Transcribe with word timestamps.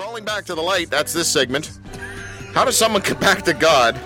Crawling 0.00 0.24
back 0.24 0.46
to 0.46 0.54
the 0.54 0.62
light, 0.62 0.88
that's 0.88 1.12
this 1.12 1.28
segment. 1.28 1.78
How 2.54 2.64
does 2.64 2.74
someone 2.74 3.02
come 3.02 3.18
back 3.20 3.42
to 3.42 3.52
God? 3.52 4.00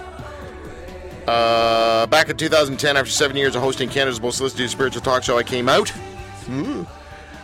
Uh, 1.24 2.04
back 2.08 2.28
in 2.28 2.36
2010, 2.36 2.96
after 2.96 3.12
seven 3.12 3.36
years 3.36 3.54
of 3.54 3.62
hosting 3.62 3.88
Canada's 3.88 4.20
most 4.20 4.40
listened 4.40 4.58
to 4.58 4.68
spiritual 4.68 5.02
talk 5.02 5.22
show, 5.22 5.38
I 5.38 5.44
came 5.44 5.68
out. 5.68 5.90
Hmm. 5.90 6.82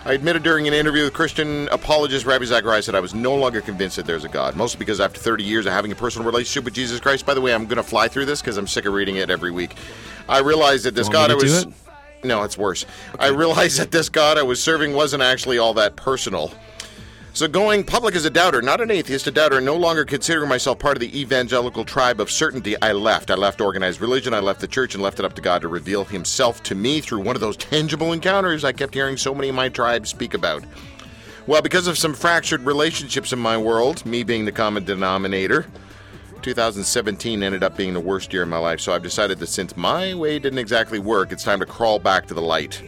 I 0.05 0.15
admitted 0.15 0.43
during 0.43 0.67
an 0.67 0.75
interview 0.75 1.05
with 1.05 1.13
Christian 1.13 1.69
apologist 1.69 2.27
Ravi 2.27 2.45
Zacharias 2.45 2.87
that 2.87 2.97
I 2.97 3.01
was 3.01 3.15
no 3.15 3.37
longer 3.37 3.61
convinced 3.61 3.95
that 3.95 4.07
there's 4.07 4.25
a 4.25 4.29
God, 4.29 4.57
mostly 4.57 4.81
because 4.81 4.99
after 4.99 5.21
30 5.21 5.45
years 5.45 5.67
of 5.67 5.73
having 5.73 5.93
a 5.93 5.95
personal 5.95 6.27
relationship 6.27 6.65
with 6.65 6.75
Jesus 6.75 6.99
Christ, 6.99 7.25
by 7.25 7.35
the 7.35 7.41
way, 7.41 7.55
I'm 7.55 7.67
going 7.67 7.77
to 7.77 7.85
fly 7.85 8.09
through 8.09 8.25
this 8.25 8.41
because 8.41 8.57
I'm 8.57 8.67
sick 8.67 8.85
of 8.85 8.93
reading 8.93 9.15
it 9.15 9.31
every 9.31 9.53
week. 9.53 9.77
I 10.29 10.41
realized 10.41 10.87
that 10.87 10.97
this 10.97 11.09
God 11.09 11.31
I 11.31 11.35
was. 11.35 11.63
it? 11.63 11.73
No, 12.25 12.43
it's 12.43 12.59
worse. 12.59 12.85
I 13.17 13.29
realized 13.29 13.79
that 13.79 13.93
this 13.93 14.09
God 14.09 14.39
I 14.39 14.43
was 14.43 14.61
serving 14.61 14.93
wasn't 14.93 15.23
actually 15.23 15.59
all 15.59 15.75
that 15.75 15.95
personal. 15.95 16.53
So, 17.33 17.47
going 17.47 17.85
public 17.85 18.17
as 18.17 18.25
a 18.25 18.31
doubter, 18.31 18.61
not 18.61 18.81
an 18.81 18.91
atheist, 18.91 19.29
a 19.29 19.31
doubter, 19.31 19.61
no 19.61 19.77
longer 19.77 20.05
considering 20.05 20.49
myself 20.49 20.81
part 20.81 20.97
of 20.97 21.01
the 21.01 21.19
evangelical 21.19 21.85
tribe 21.85 22.21
of 22.21 22.29
certainty, 22.29 22.75
I 22.83 22.91
left. 22.91 23.31
I 23.31 23.35
left 23.35 23.61
organized 23.61 24.01
religion, 24.01 24.35
I 24.35 24.41
left 24.41 24.61
the 24.61 24.67
church, 24.67 24.95
and 24.95 25.03
left 25.03 25.21
it 25.21 25.25
up 25.25 25.35
to 25.35 25.41
God 25.41 25.63
to 25.63 25.69
reveal 25.69 26.05
Himself 26.05 26.61
to 26.65 26.75
me 26.75 27.01
through 27.01 27.21
one 27.21 27.37
of 27.37 27.41
those 27.41 27.57
tangible 27.57 28.13
encounters 28.13 28.65
I 28.65 28.73
kept 28.73 28.95
hearing 28.95 29.17
so 29.17 29.33
many 29.33 29.49
of 29.49 29.55
my 29.55 29.69
tribe 29.69 30.09
speak 30.09 30.35
about. 30.35 30.65
Well, 31.47 31.63
because 31.63 31.87
of 31.87 31.97
some 31.97 32.15
fractured 32.15 32.63
relationships 32.63 33.33
in 33.33 33.39
my 33.39 33.57
world, 33.57 34.05
me 34.05 34.25
being 34.25 34.45
the 34.45 34.53
common 34.53 34.85
denominator, 34.85 35.67
2017 36.43 37.45
ended 37.45 37.63
up 37.63 37.77
being 37.77 37.95
the 37.95 38.01
worst 38.01 38.33
year 38.33 38.43
of 38.43 38.49
my 38.49 38.59
life, 38.59 38.81
so 38.81 38.93
I've 38.93 39.05
decided 39.05 39.39
that 39.39 39.47
since 39.47 39.77
my 39.77 40.15
way 40.15 40.41
didn't 40.41 40.59
exactly 40.59 40.99
work, 40.99 41.31
it's 41.31 41.45
time 41.45 41.61
to 41.61 41.67
crawl 41.67 42.01
back 42.01 42.27
to 42.27 42.35
the 42.35 42.43
light. 42.43 42.83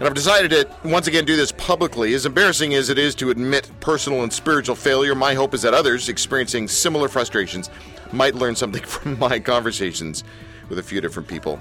And 0.00 0.08
I've 0.08 0.14
decided 0.14 0.50
to 0.52 0.88
once 0.88 1.06
again 1.08 1.26
do 1.26 1.36
this 1.36 1.52
publicly. 1.52 2.14
As 2.14 2.24
embarrassing 2.24 2.72
as 2.74 2.88
it 2.88 2.96
is 2.98 3.14
to 3.16 3.28
admit 3.30 3.70
personal 3.80 4.22
and 4.22 4.32
spiritual 4.32 4.74
failure, 4.74 5.14
my 5.14 5.34
hope 5.34 5.52
is 5.52 5.60
that 5.62 5.74
others 5.74 6.08
experiencing 6.08 6.68
similar 6.68 7.06
frustrations 7.06 7.68
might 8.10 8.34
learn 8.34 8.56
something 8.56 8.82
from 8.86 9.18
my 9.18 9.38
conversations 9.38 10.24
with 10.70 10.78
a 10.78 10.82
few 10.82 11.02
different 11.02 11.28
people. 11.28 11.60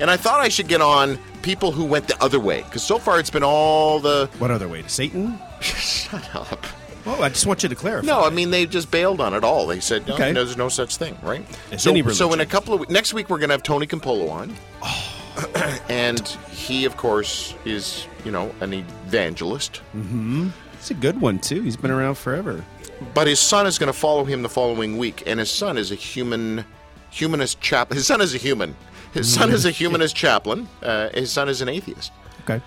And 0.00 0.10
I 0.10 0.18
thought 0.18 0.40
I 0.40 0.48
should 0.48 0.68
get 0.68 0.82
on 0.82 1.18
people 1.42 1.72
who 1.72 1.84
went 1.84 2.08
the 2.08 2.22
other 2.22 2.38
way, 2.40 2.62
because 2.62 2.82
so 2.82 2.98
far 2.98 3.18
it's 3.18 3.30
been 3.30 3.42
all 3.42 3.98
the. 4.00 4.28
What 4.38 4.50
other 4.50 4.68
way? 4.68 4.82
To 4.82 4.88
Satan? 4.88 5.38
Shut 5.60 6.34
up. 6.34 6.66
Well, 7.06 7.22
I 7.22 7.30
just 7.30 7.46
want 7.46 7.62
you 7.62 7.70
to 7.70 7.74
clarify. 7.74 8.06
No, 8.06 8.22
I 8.22 8.28
mean 8.30 8.50
they 8.50 8.66
just 8.66 8.90
bailed 8.90 9.22
on 9.22 9.32
it 9.32 9.44
all. 9.44 9.66
They 9.66 9.80
said 9.80 10.06
no, 10.06 10.14
Okay. 10.14 10.32
there's 10.32 10.56
no 10.58 10.68
such 10.68 10.96
thing, 10.98 11.16
right? 11.22 11.42
It's 11.70 11.82
so, 11.82 11.94
so 12.10 12.32
in 12.34 12.40
a 12.40 12.46
couple 12.46 12.74
of 12.74 12.90
next 12.90 13.14
week 13.14 13.30
we're 13.30 13.38
going 13.38 13.48
to 13.48 13.54
have 13.54 13.62
Tony 13.62 13.86
Campolo 13.86 14.30
on, 14.30 14.54
oh, 14.82 15.09
and 15.88 16.20
he, 16.50 16.84
of 16.84 16.96
course, 16.96 17.54
is 17.64 18.06
you 18.24 18.32
know 18.32 18.54
an 18.60 18.72
evangelist. 18.72 19.82
It's 20.74 20.90
a 20.90 20.94
good 20.94 21.20
one, 21.20 21.38
too. 21.38 21.62
He's 21.62 21.76
been 21.76 21.90
around 21.90 22.16
forever. 22.16 22.64
But 23.14 23.26
his 23.26 23.40
son 23.40 23.66
is 23.66 23.78
going 23.78 23.92
to 23.92 23.98
follow 23.98 24.24
him 24.24 24.42
the 24.42 24.48
following 24.48 24.98
week, 24.98 25.22
and 25.26 25.38
his 25.38 25.50
son 25.50 25.76
is 25.78 25.90
a 25.90 25.94
human, 25.94 26.64
humanist 27.10 27.60
chap. 27.60 27.92
His 27.92 28.06
son 28.06 28.20
is 28.20 28.34
a 28.34 28.38
human. 28.38 28.76
His 29.12 29.32
son 29.32 29.50
is 29.50 29.64
a 29.64 29.70
humanist 29.70 30.14
chaplain. 30.14 30.68
Uh, 30.82 31.08
his 31.10 31.32
son 31.32 31.48
is 31.48 31.60
an 31.60 31.68
atheist. 31.68 32.12
Okay. 32.42 32.62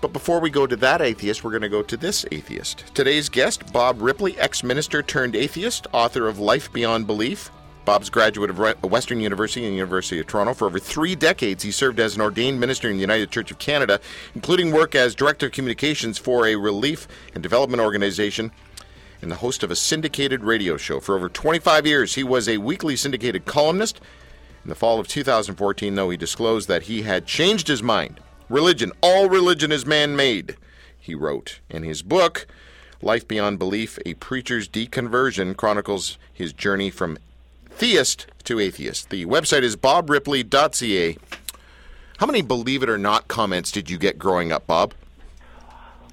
But 0.00 0.12
before 0.12 0.40
we 0.40 0.50
go 0.50 0.66
to 0.66 0.76
that 0.76 1.00
atheist, 1.00 1.44
we're 1.44 1.52
going 1.52 1.62
to 1.62 1.68
go 1.68 1.82
to 1.82 1.96
this 1.96 2.26
atheist. 2.30 2.84
Today's 2.94 3.28
guest, 3.28 3.72
Bob 3.72 4.02
Ripley, 4.02 4.38
ex 4.38 4.62
minister 4.62 5.02
turned 5.02 5.34
atheist, 5.34 5.86
author 5.92 6.28
of 6.28 6.38
Life 6.38 6.72
Beyond 6.72 7.06
Belief. 7.06 7.50
Bob's 7.84 8.08
a 8.08 8.10
graduate 8.10 8.50
of 8.50 8.82
Western 8.90 9.20
University 9.20 9.66
and 9.66 9.74
University 9.74 10.18
of 10.18 10.26
Toronto. 10.26 10.54
For 10.54 10.66
over 10.66 10.78
three 10.78 11.14
decades, 11.14 11.62
he 11.62 11.70
served 11.70 12.00
as 12.00 12.14
an 12.14 12.22
ordained 12.22 12.58
minister 12.58 12.88
in 12.88 12.96
the 12.96 13.02
United 13.02 13.30
Church 13.30 13.50
of 13.50 13.58
Canada, 13.58 14.00
including 14.34 14.72
work 14.72 14.94
as 14.94 15.14
director 15.14 15.46
of 15.46 15.52
communications 15.52 16.16
for 16.16 16.46
a 16.46 16.56
relief 16.56 17.06
and 17.34 17.42
development 17.42 17.82
organization 17.82 18.52
and 19.20 19.30
the 19.30 19.36
host 19.36 19.62
of 19.62 19.70
a 19.70 19.76
syndicated 19.76 20.44
radio 20.44 20.78
show. 20.78 20.98
For 20.98 21.14
over 21.14 21.28
25 21.28 21.86
years, 21.86 22.14
he 22.14 22.24
was 22.24 22.48
a 22.48 22.58
weekly 22.58 22.96
syndicated 22.96 23.44
columnist. 23.44 24.00
In 24.64 24.70
the 24.70 24.74
fall 24.74 24.98
of 24.98 25.06
2014, 25.06 25.94
though, 25.94 26.10
he 26.10 26.16
disclosed 26.16 26.68
that 26.68 26.84
he 26.84 27.02
had 27.02 27.26
changed 27.26 27.68
his 27.68 27.82
mind. 27.82 28.18
Religion, 28.48 28.92
all 29.02 29.28
religion 29.28 29.70
is 29.70 29.84
man 29.84 30.16
made, 30.16 30.56
he 30.98 31.14
wrote. 31.14 31.60
In 31.68 31.82
his 31.82 32.02
book, 32.02 32.46
Life 33.02 33.28
Beyond 33.28 33.58
Belief 33.58 33.98
A 34.06 34.14
Preacher's 34.14 34.68
Deconversion, 34.68 35.54
chronicles 35.56 36.16
his 36.32 36.54
journey 36.54 36.88
from 36.88 37.18
theist 37.76 38.26
to 38.44 38.60
atheist. 38.60 39.10
The 39.10 39.26
website 39.26 39.62
is 39.62 39.76
bobripley.ca. 39.76 41.16
How 42.18 42.26
many 42.26 42.42
believe 42.42 42.82
it 42.82 42.88
or 42.88 42.98
not 42.98 43.28
comments 43.28 43.70
did 43.72 43.90
you 43.90 43.98
get 43.98 44.18
growing 44.18 44.52
up, 44.52 44.66
Bob? 44.66 44.94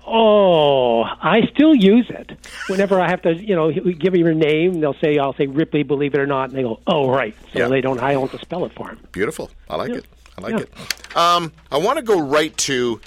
Oh, 0.05 1.03
I 1.03 1.47
still 1.53 1.75
use 1.75 2.09
it. 2.09 2.31
Whenever 2.67 2.99
I 2.99 3.07
have 3.09 3.22
to, 3.22 3.33
you 3.35 3.55
know, 3.55 3.72
give 3.72 4.13
me 4.13 4.19
your 4.19 4.33
name, 4.33 4.79
they'll 4.81 4.95
say, 4.95 5.17
I'll 5.19 5.35
say 5.35 5.45
Ripley, 5.45 5.83
believe 5.83 6.16
it 6.16 6.19
or 6.19 6.25
not, 6.25 6.49
and 6.49 6.57
they 6.57 6.63
go, 6.63 6.79
oh, 6.88 7.09
right. 7.09 7.35
So 7.53 7.59
Yeah. 7.59 7.67
they 7.67 7.81
don't, 7.81 7.99
I 7.99 8.13
don't 8.13 8.29
have 8.29 8.39
to 8.39 8.43
spell 8.45 8.66
it 8.66 8.73
for 8.73 8.88
them. 8.88 8.99
Beautiful. 9.11 9.51
I 9.69 9.75
like 9.75 9.91
it. 9.91 10.05
I 10.38 10.41
like 10.41 10.53
Yeah. 10.53 10.59
it. 10.61 11.16
Um, 11.17 11.51
I 11.72 11.78
want 11.78 11.97
to 11.97 12.03
go 12.03 12.19
right 12.19 12.55
to, 12.57 12.99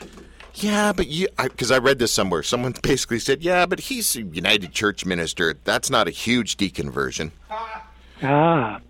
yeah, 0.54 0.92
but 0.92 1.08
you, 1.08 1.26
because 1.42 1.72
I, 1.72 1.78
read 1.78 1.98
this 1.98 2.12
somewhere. 2.12 2.42
Someone 2.44 2.74
basically 2.82 3.18
said, 3.18 3.42
yeah, 3.42 3.66
but 3.66 3.80
he's 3.80 4.14
a 4.14 4.22
United 4.22 4.72
Church 4.72 5.04
minister. 5.04 5.56
That's 5.64 5.90
not 5.90 6.06
a 6.06 6.10
huge 6.12 6.56
deconversion. 6.56 7.32
Ah. 8.24 8.80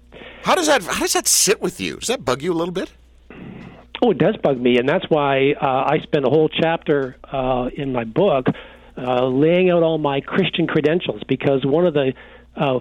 How 0.44 0.54
does 0.54 0.66
that? 0.66 0.82
How 0.82 1.00
does 1.00 1.14
that 1.14 1.26
sit 1.26 1.60
with 1.60 1.80
you? 1.80 1.96
Does 1.96 2.08
that 2.08 2.24
bug 2.24 2.42
you 2.42 2.52
a 2.52 2.54
little 2.54 2.72
bit? 2.72 2.90
Oh, 4.02 4.10
it 4.10 4.18
does 4.18 4.36
bug 4.36 4.60
me, 4.60 4.78
and 4.78 4.88
that's 4.88 5.08
why 5.08 5.52
uh, 5.52 5.84
I 5.90 6.00
spend 6.02 6.26
a 6.26 6.30
whole 6.30 6.48
chapter 6.48 7.16
uh, 7.24 7.70
in 7.74 7.92
my 7.92 8.04
book 8.04 8.46
uh, 8.98 9.26
laying 9.26 9.70
out 9.70 9.82
all 9.82 9.98
my 9.98 10.20
Christian 10.20 10.66
credentials. 10.66 11.22
Because 11.26 11.64
one 11.64 11.86
of 11.86 11.94
the 11.94 12.12
uh, 12.54 12.80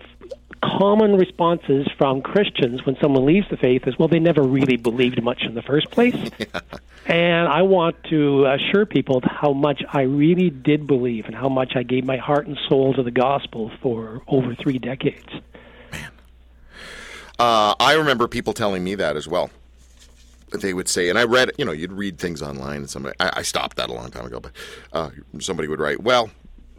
common 0.61 1.15
responses 1.15 1.87
from 1.97 2.21
Christians 2.21 2.85
when 2.85 2.97
someone 3.01 3.25
leaves 3.25 3.47
the 3.49 3.57
faith 3.57 3.87
is, 3.87 3.97
"Well, 3.97 4.09
they 4.09 4.19
never 4.19 4.43
really 4.43 4.77
believed 4.77 5.23
much 5.23 5.43
in 5.43 5.55
the 5.55 5.61
first 5.61 5.89
place." 5.91 6.15
And 7.05 7.49
I 7.49 7.63
want 7.63 7.97
to 8.11 8.45
assure 8.45 8.85
people 8.85 9.21
how 9.25 9.51
much 9.51 9.83
I 9.91 10.03
really 10.03 10.49
did 10.49 10.87
believe 10.87 11.25
and 11.25 11.35
how 11.35 11.49
much 11.49 11.73
I 11.75 11.83
gave 11.83 12.05
my 12.05 12.15
heart 12.15 12.47
and 12.47 12.57
soul 12.69 12.93
to 12.93 13.03
the 13.03 13.11
gospel 13.11 13.71
for 13.81 14.21
over 14.27 14.55
three 14.55 14.77
decades. 14.77 15.27
Uh, 17.39 17.73
I 17.79 17.93
remember 17.93 18.27
people 18.27 18.53
telling 18.53 18.83
me 18.83 18.95
that 18.95 19.15
as 19.15 19.27
well. 19.27 19.49
They 20.51 20.73
would 20.73 20.87
say, 20.87 21.09
and 21.09 21.17
I 21.17 21.23
read, 21.23 21.51
you 21.57 21.65
know, 21.65 21.71
you'd 21.71 21.91
read 21.91 22.19
things 22.19 22.41
online, 22.43 22.77
and 22.77 22.89
somebody, 22.89 23.15
I, 23.19 23.31
I 23.37 23.41
stopped 23.41 23.77
that 23.77 23.89
a 23.89 23.93
long 23.93 24.11
time 24.11 24.25
ago, 24.25 24.39
but 24.39 24.51
uh, 24.93 25.09
somebody 25.39 25.67
would 25.67 25.79
write, 25.79 26.03
well, 26.03 26.29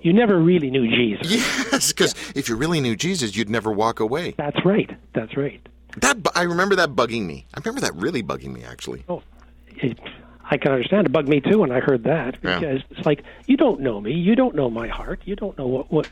You 0.01 0.13
never 0.13 0.39
really 0.39 0.71
knew 0.71 0.87
Jesus. 0.89 1.33
yes, 1.73 1.93
because 1.93 2.15
if 2.37 2.49
you 2.49 2.55
really 2.55 2.81
knew 2.81 2.95
Jesus, 2.95 3.35
you'd 3.37 3.51
never 3.51 3.73
walk 3.73 3.99
away. 3.99 4.35
That's 4.37 4.65
right. 4.65 4.89
That's 5.13 5.37
right. 5.37 5.61
That 5.99 6.19
I 6.37 6.43
remember 6.43 6.77
that 6.77 6.91
bugging 6.91 7.27
me. 7.27 7.47
I 7.55 7.59
remember 7.65 7.81
that 7.81 7.95
really 7.97 8.23
bugging 8.23 8.53
me, 8.53 8.63
actually. 8.63 9.03
Oh, 9.09 9.23
it, 9.69 9.99
I 10.49 10.57
can 10.57 10.71
understand. 10.71 11.07
It 11.09 11.13
bugged 11.13 11.29
me 11.29 11.41
too 11.41 11.59
when 11.59 11.73
I 11.73 11.81
heard 11.81 12.05
that 12.05 12.37
Yeah. 12.45 12.61
because 12.61 12.81
it's 12.91 13.05
like 13.07 13.25
you 13.47 13.57
don't 13.57 13.81
know 13.81 14.01
me, 14.01 14.13
you 14.13 14.37
don't 14.37 14.55
know 14.55 14.71
my 14.71 14.87
heart, 14.89 15.21
you 15.25 15.35
don't 15.37 15.57
know 15.59 15.67
what 15.67 15.91
what 15.91 16.09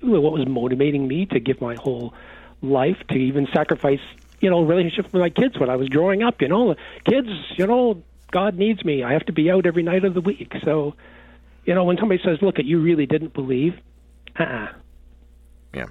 what 0.00 0.32
was 0.32 0.46
motivating 0.48 1.06
me 1.08 1.26
to 1.26 1.38
give 1.40 1.60
my 1.60 1.74
whole 1.74 2.14
life 2.62 2.98
to 3.08 3.14
even 3.14 3.46
sacrifice, 3.54 4.00
you 4.40 4.50
know, 4.50 4.62
relationship 4.62 5.12
with 5.12 5.20
my 5.20 5.30
kids 5.30 5.58
when 5.58 5.70
I 5.70 5.76
was 5.76 5.88
growing 5.88 6.22
up. 6.22 6.40
You 6.40 6.48
know, 6.48 6.74
kids, 7.04 7.28
you 7.56 7.66
know, 7.66 8.02
God 8.30 8.56
needs 8.56 8.84
me. 8.84 9.02
I 9.02 9.12
have 9.12 9.26
to 9.26 9.32
be 9.32 9.50
out 9.50 9.66
every 9.66 9.82
night 9.82 10.04
of 10.04 10.14
the 10.14 10.20
week. 10.20 10.52
So, 10.64 10.94
you 11.64 11.74
know, 11.74 11.84
when 11.84 11.96
somebody 11.98 12.20
says, 12.24 12.38
"Look, 12.42 12.58
at 12.58 12.64
you 12.64 12.80
really 12.80 13.06
didn't 13.06 13.32
believe," 13.34 13.78
uh-uh. 14.38 14.68
Yeah. 15.74 15.86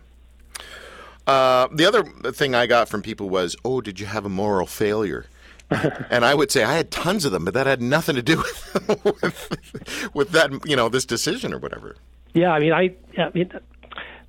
Uh, 1.27 1.67
the 1.73 1.85
other 1.85 2.03
thing 2.31 2.55
I 2.55 2.67
got 2.67 2.89
from 2.89 3.01
people 3.01 3.29
was, 3.29 3.55
"Oh, 3.65 3.81
did 3.81 3.99
you 3.99 4.05
have 4.05 4.25
a 4.25 4.29
moral 4.29 4.67
failure?" 4.67 5.25
and 6.11 6.23
I 6.23 6.35
would 6.35 6.51
say 6.51 6.63
I 6.63 6.75
had 6.75 6.91
tons 6.91 7.25
of 7.25 7.31
them, 7.31 7.45
but 7.45 7.55
that 7.55 7.65
had 7.65 7.81
nothing 7.81 8.15
to 8.15 8.21
do 8.21 8.37
with 9.03 9.03
with, 9.03 10.09
with 10.13 10.29
that, 10.31 10.51
you 10.65 10.75
know, 10.75 10.89
this 10.89 11.05
decision 11.05 11.53
or 11.53 11.57
whatever. 11.57 11.95
Yeah, 12.33 12.51
I 12.51 12.59
mean, 12.59 12.73
I, 12.73 12.93
I 13.17 13.31
mean, 13.33 13.51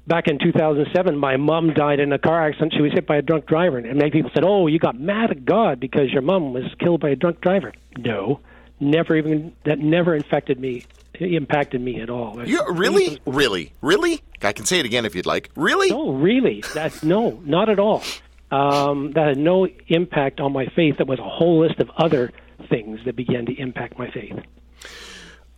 back 0.06 0.28
in 0.28 0.38
2007, 0.38 1.16
my 1.16 1.36
mom 1.36 1.74
died 1.74 2.00
in 2.00 2.12
a 2.12 2.18
car 2.18 2.46
accident. 2.46 2.74
She 2.74 2.82
was 2.82 2.92
hit 2.92 3.06
by 3.06 3.16
a 3.16 3.22
drunk 3.22 3.46
driver, 3.46 3.78
and 3.78 3.98
many 3.98 4.10
people 4.10 4.30
said, 4.34 4.44
"Oh, 4.44 4.66
you 4.66 4.78
got 4.78 4.98
mad 4.98 5.30
at 5.30 5.44
God 5.44 5.80
because 5.80 6.12
your 6.12 6.22
mom 6.22 6.52
was 6.52 6.64
killed 6.78 7.00
by 7.00 7.10
a 7.10 7.16
drunk 7.16 7.40
driver." 7.40 7.72
No, 7.98 8.40
never 8.80 9.16
even 9.16 9.52
that 9.64 9.78
never 9.78 10.14
infected 10.14 10.60
me, 10.60 10.84
impacted 11.14 11.80
me 11.80 12.00
at 12.00 12.10
all. 12.10 12.46
You 12.46 12.62
really, 12.72 13.20
really, 13.26 13.72
really? 13.80 14.22
I 14.42 14.52
can 14.52 14.64
say 14.64 14.78
it 14.78 14.86
again 14.86 15.04
if 15.04 15.14
you'd 15.14 15.26
like. 15.26 15.50
Really? 15.56 15.90
No, 15.90 16.12
really, 16.12 16.62
that 16.74 17.02
no, 17.02 17.40
not 17.44 17.68
at 17.68 17.78
all. 17.78 18.02
Um, 18.50 19.12
that 19.12 19.26
had 19.28 19.38
no 19.38 19.66
impact 19.88 20.40
on 20.40 20.52
my 20.52 20.66
faith. 20.66 20.98
That 20.98 21.08
was 21.08 21.18
a 21.18 21.28
whole 21.28 21.60
list 21.60 21.80
of 21.80 21.90
other 21.96 22.32
things 22.68 23.00
that 23.04 23.16
began 23.16 23.46
to 23.46 23.52
impact 23.54 23.98
my 23.98 24.10
faith. 24.10 24.38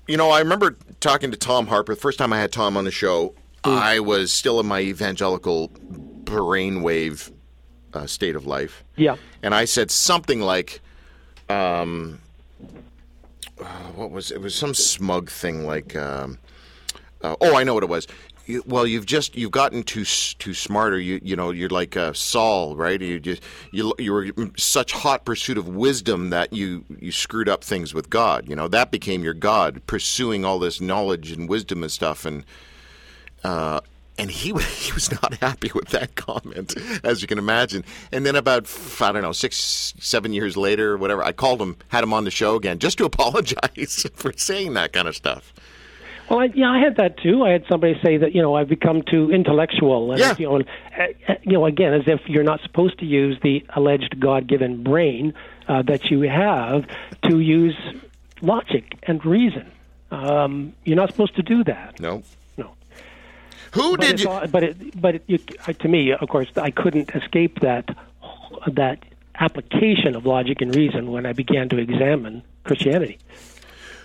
You 0.06 0.16
know, 0.16 0.30
I 0.30 0.38
remember 0.38 0.78
talking 1.00 1.30
to 1.32 1.36
Tom 1.36 1.66
Harpur. 1.66 1.88
The 1.88 1.96
first 1.96 2.18
time 2.18 2.32
I 2.32 2.40
had 2.40 2.50
Tom 2.50 2.78
on 2.78 2.84
the 2.84 2.90
show, 2.90 3.34
I 3.64 4.00
was 4.00 4.32
still 4.32 4.60
in 4.60 4.66
my 4.66 4.80
evangelical 4.80 5.68
brainwave 6.24 7.32
uh, 7.94 8.06
state 8.06 8.36
of 8.36 8.46
life. 8.46 8.84
Yeah. 8.96 9.16
And 9.42 9.54
I 9.54 9.64
said 9.64 9.90
something 9.90 10.40
like, 10.40 10.80
um, 11.48 12.20
uh, 13.60 13.64
what 13.94 14.10
was 14.10 14.30
it? 14.30 14.40
was 14.40 14.54
some 14.54 14.74
smug 14.74 15.30
thing 15.30 15.66
like, 15.66 15.96
um, 15.96 16.38
Uh, 17.20 17.34
oh, 17.40 17.56
I 17.56 17.64
know 17.64 17.74
what 17.74 17.82
it 17.82 17.88
was. 17.88 18.06
You, 18.46 18.62
well, 18.66 18.86
you've 18.86 19.04
just 19.06 19.36
you've 19.36 19.50
gotten 19.50 19.82
too 19.82 20.04
too 20.04 20.54
smart, 20.54 20.92
or 20.94 21.00
you 21.00 21.20
you 21.22 21.36
know 21.36 21.50
you're 21.50 21.68
like 21.68 21.96
uh, 21.96 22.12
Saul, 22.14 22.76
right? 22.76 23.00
You 23.00 23.18
just 23.18 23.42
you 23.72 23.92
you 23.98 24.12
were 24.12 24.28
such 24.56 24.92
hot 24.92 25.24
pursuit 25.24 25.58
of 25.58 25.68
wisdom 25.68 26.30
that 26.30 26.52
you 26.52 26.84
you 26.98 27.12
screwed 27.12 27.48
up 27.48 27.62
things 27.64 27.92
with 27.92 28.08
God. 28.08 28.48
You 28.48 28.56
know 28.56 28.68
that 28.68 28.90
became 28.90 29.22
your 29.24 29.34
God, 29.34 29.82
pursuing 29.86 30.44
all 30.44 30.58
this 30.58 30.80
knowledge 30.80 31.32
and 31.32 31.48
wisdom 31.48 31.82
and 31.82 31.92
stuff, 31.92 32.24
and 32.24 32.44
uh, 33.44 33.80
and 34.18 34.30
he 34.30 34.48
he 34.78 34.92
was 34.92 35.10
not 35.12 35.34
happy 35.34 35.70
with 35.74 35.88
that 35.88 36.14
comment, 36.16 36.74
as 37.04 37.22
you 37.22 37.28
can 37.28 37.38
imagine. 37.38 37.84
And 38.12 38.26
then 38.26 38.36
about 38.36 38.68
I 39.00 39.12
don't 39.12 39.22
know 39.22 39.32
six 39.32 39.94
seven 39.98 40.32
years 40.32 40.56
later, 40.56 40.96
whatever, 40.96 41.22
I 41.22 41.32
called 41.32 41.60
him, 41.62 41.76
had 41.88 42.02
him 42.04 42.12
on 42.12 42.24
the 42.24 42.30
show 42.30 42.56
again, 42.56 42.78
just 42.78 42.98
to 42.98 43.04
apologize 43.12 44.06
for 44.14 44.32
saying 44.36 44.74
that 44.74 44.92
kind 44.92 45.08
of 45.08 45.16
stuff. 45.16 45.52
Well, 46.28 46.40
I, 46.40 46.44
yeah, 46.54 46.70
I 46.70 46.78
had 46.78 46.96
that 46.96 47.16
too. 47.16 47.42
I 47.42 47.50
had 47.52 47.64
somebody 47.70 47.98
say 48.04 48.18
that 48.18 48.34
you 48.34 48.42
know 48.42 48.54
I've 48.54 48.68
become 48.68 49.02
too 49.02 49.30
intellectual, 49.30 50.12
and 50.12 50.20
Yeah. 50.20 50.34
you 50.38 50.46
know, 50.46 50.56
and, 50.56 50.64
uh, 50.98 51.32
uh, 51.32 51.34
you 51.42 51.52
know, 51.52 51.64
again, 51.64 51.94
as 51.94 52.02
if 52.06 52.20
you're 52.28 52.44
not 52.44 52.60
supposed 52.60 52.98
to 52.98 53.06
use 53.06 53.38
the 53.42 53.64
alleged 53.74 54.20
God-given 54.20 54.82
brain 54.82 55.32
uh, 55.68 55.80
that 55.82 56.10
you 56.10 56.20
have 56.22 56.86
to 57.30 57.38
use 57.40 57.76
logic 58.42 58.92
and 59.04 59.24
reason. 59.24 59.70
Um, 60.10 60.74
you're 60.84 60.96
not 60.96 61.10
supposed 61.10 61.34
to 61.36 61.42
do 61.42 61.64
that. 61.64 61.98
No. 61.98 62.22
Who 63.72 63.96
But 63.96 64.06
did 64.06 64.20
you? 64.20 64.28
all, 64.28 64.46
but 64.46 64.62
it, 64.62 65.00
but 65.00 65.16
it, 65.16 65.24
you, 65.26 65.38
to 65.38 65.88
me, 65.88 66.12
of 66.12 66.28
course, 66.28 66.48
I 66.56 66.70
couldn't 66.70 67.10
escape 67.10 67.60
that 67.60 67.96
that 68.72 69.04
application 69.36 70.16
of 70.16 70.26
logic 70.26 70.60
and 70.60 70.74
reason 70.74 71.12
when 71.12 71.24
I 71.26 71.32
began 71.32 71.68
to 71.68 71.78
examine 71.78 72.42
Christianity. 72.64 73.18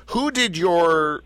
Who 0.08 0.32
did 0.32 0.58
your 0.58 1.24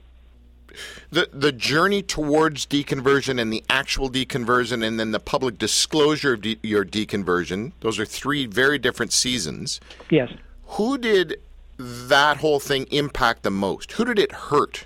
the 1.10 1.30
the 1.34 1.52
journey 1.52 2.02
towards 2.04 2.66
deconversion 2.66 3.42
and 3.42 3.52
the 3.52 3.64
actual 3.70 4.10
deconversion 4.10 4.86
and 4.86 5.00
then 5.00 5.12
the 5.12 5.20
public 5.20 5.58
disclosure 5.58 6.34
of 6.34 6.42
de- 6.42 6.60
your 6.62 6.86
deconversion? 6.86 7.72
Those 7.82 8.00
are 8.00 8.06
three 8.06 8.46
very 8.46 8.78
different 8.78 9.12
seasons. 9.14 9.82
Yes. 10.10 10.32
Who 10.72 10.98
did 10.98 11.40
that 11.78 12.38
whole 12.38 12.60
thing 12.60 12.86
impact 12.92 13.44
the 13.44 13.52
most? 13.52 13.94
Who 13.94 14.06
did 14.06 14.20
it 14.20 14.32
hurt 14.32 14.86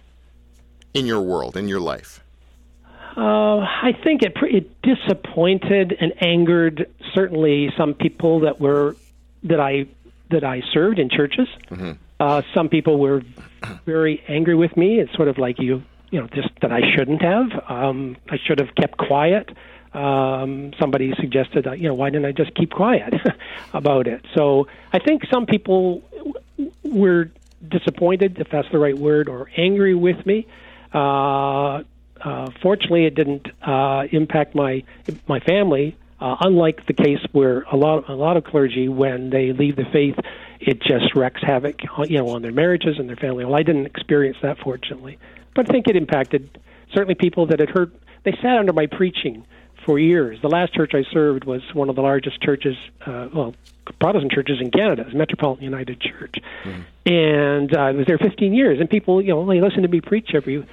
in 0.93 1.05
your 1.05 1.21
world, 1.21 1.55
in 1.57 1.67
your 1.67 1.79
life? 1.79 2.20
Uh, 3.15 3.59
I 3.59 3.91
think 4.03 4.23
it, 4.23 4.33
it 4.41 4.81
disappointed 4.81 5.95
and 5.99 6.13
angered 6.21 6.89
certainly 7.13 7.69
some 7.77 7.93
people 7.93 8.41
that 8.41 8.59
were 8.59 8.95
that 9.43 9.59
I 9.59 9.87
that 10.29 10.43
I 10.43 10.61
served 10.73 10.97
in 10.97 11.09
churches. 11.09 11.47
Uh, 12.19 12.41
some 12.53 12.69
people 12.69 12.99
were 12.99 13.21
very 13.85 14.23
angry 14.27 14.55
with 14.55 14.75
me. 14.77 14.99
It's 14.99 15.13
sort 15.15 15.27
of 15.27 15.37
like 15.37 15.59
you 15.59 15.83
you 16.09 16.21
know 16.21 16.27
just 16.27 16.49
that 16.61 16.71
I 16.71 16.81
shouldn't 16.95 17.21
have. 17.21 17.51
Um, 17.67 18.17
I 18.29 18.37
should 18.45 18.59
have 18.59 18.73
kept 18.75 18.97
quiet. 18.97 19.49
Um, 19.93 20.71
somebody 20.79 21.13
suggested, 21.19 21.67
uh, 21.67 21.73
you 21.73 21.89
know, 21.89 21.93
why 21.93 22.09
didn't 22.09 22.25
I 22.25 22.31
just 22.31 22.55
keep 22.55 22.71
quiet 22.71 23.13
about 23.73 24.07
it? 24.07 24.25
So 24.33 24.67
I 24.93 24.99
think 24.99 25.23
some 25.29 25.45
people 25.45 26.01
were 26.83 27.29
disappointed, 27.67 28.39
if 28.39 28.49
that's 28.49 28.69
the 28.71 28.79
right 28.79 28.97
word, 28.97 29.27
or 29.27 29.49
angry 29.57 29.93
with 29.93 30.25
me. 30.25 30.47
Uh, 30.93 31.83
uh, 32.23 32.51
fortunately, 32.61 33.05
it 33.05 33.15
didn't 33.15 33.47
uh, 33.61 34.03
impact 34.11 34.55
my 34.55 34.83
my 35.27 35.39
family. 35.39 35.95
Uh, 36.19 36.35
unlike 36.41 36.85
the 36.85 36.93
case 36.93 37.17
where 37.31 37.61
a 37.71 37.75
lot 37.75 38.07
a 38.07 38.13
lot 38.13 38.37
of 38.37 38.43
clergy, 38.43 38.87
when 38.87 39.31
they 39.31 39.53
leave 39.53 39.75
the 39.75 39.85
faith, 39.91 40.15
it 40.59 40.79
just 40.79 41.15
wreaks 41.15 41.41
havoc, 41.41 41.79
on- 41.97 42.07
you 42.07 42.19
know, 42.19 42.29
on 42.29 42.43
their 42.43 42.51
marriages 42.51 42.99
and 42.99 43.09
their 43.09 43.15
family. 43.15 43.43
Well, 43.43 43.55
I 43.55 43.63
didn't 43.63 43.87
experience 43.87 44.37
that, 44.43 44.59
fortunately, 44.59 45.17
but 45.55 45.67
I 45.67 45.71
think 45.73 45.87
it 45.87 45.95
impacted 45.95 46.59
certainly 46.93 47.15
people 47.15 47.47
that 47.47 47.59
had 47.59 47.69
heard. 47.69 47.91
They 48.23 48.33
sat 48.33 48.57
under 48.57 48.71
my 48.71 48.85
preaching 48.85 49.45
for 49.83 49.97
years. 49.97 50.39
The 50.43 50.47
last 50.47 50.75
church 50.75 50.91
I 50.93 51.03
served 51.11 51.43
was 51.45 51.61
one 51.73 51.89
of 51.89 51.95
the 51.95 52.03
largest 52.03 52.39
churches, 52.41 52.75
uh, 53.05 53.29
well, 53.33 53.55
Protestant 53.99 54.31
churches 54.31 54.59
in 54.61 54.69
Canada, 54.69 55.09
Metropolitan 55.13 55.63
United 55.63 55.99
Church, 55.99 56.35
and 57.05 57.75
uh, 57.75 57.79
I 57.79 57.91
was 57.93 58.05
there 58.05 58.19
15 58.19 58.53
years. 58.53 58.79
And 58.79 58.87
people, 58.87 59.21
you 59.23 59.29
know, 59.29 59.43
they 59.47 59.59
listen 59.59 59.81
to 59.81 59.87
me 59.87 60.01
preach 60.01 60.35
every, 60.35 60.59
uh, 60.59 60.65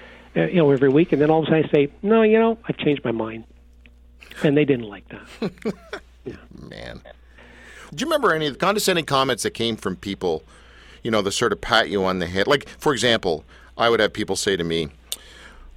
you 0.47 0.57
know, 0.57 0.71
every 0.71 0.89
week, 0.89 1.13
and 1.13 1.21
then 1.21 1.31
all 1.31 1.41
of 1.41 1.45
a 1.45 1.51
sudden 1.51 1.65
I 1.67 1.73
say, 1.73 1.93
no, 2.03 2.23
you 2.23 2.39
know, 2.39 2.59
I've 2.69 2.77
changed 2.79 3.05
my 3.05 3.13
mind, 3.13 3.45
and 4.43 4.57
they 4.57 4.65
didn't 4.65 4.87
like 4.89 5.05
that. 5.09 5.53
yeah. 6.25 6.35
Man. 6.69 7.01
Do 7.95 8.03
you 8.03 8.07
remember 8.07 8.35
any 8.35 8.47
of 8.47 8.53
the 8.55 8.59
condescending 8.59 9.07
comments 9.07 9.43
that 9.45 9.53
came 9.53 9.77
from 9.77 9.97
people, 9.97 10.43
you 11.03 11.11
know, 11.11 11.23
the 11.23 11.33
sort 11.33 11.53
of 11.53 11.61
pat 11.61 11.89
you 11.89 12.05
on 12.05 12.19
the 12.19 12.27
head? 12.27 12.47
Like, 12.47 12.69
for 12.69 12.93
example, 12.93 13.45
I 13.79 13.89
would 13.89 14.01
have 14.01 14.13
people 14.13 14.37
say 14.37 14.57
to 14.57 14.65
me, 14.65 14.89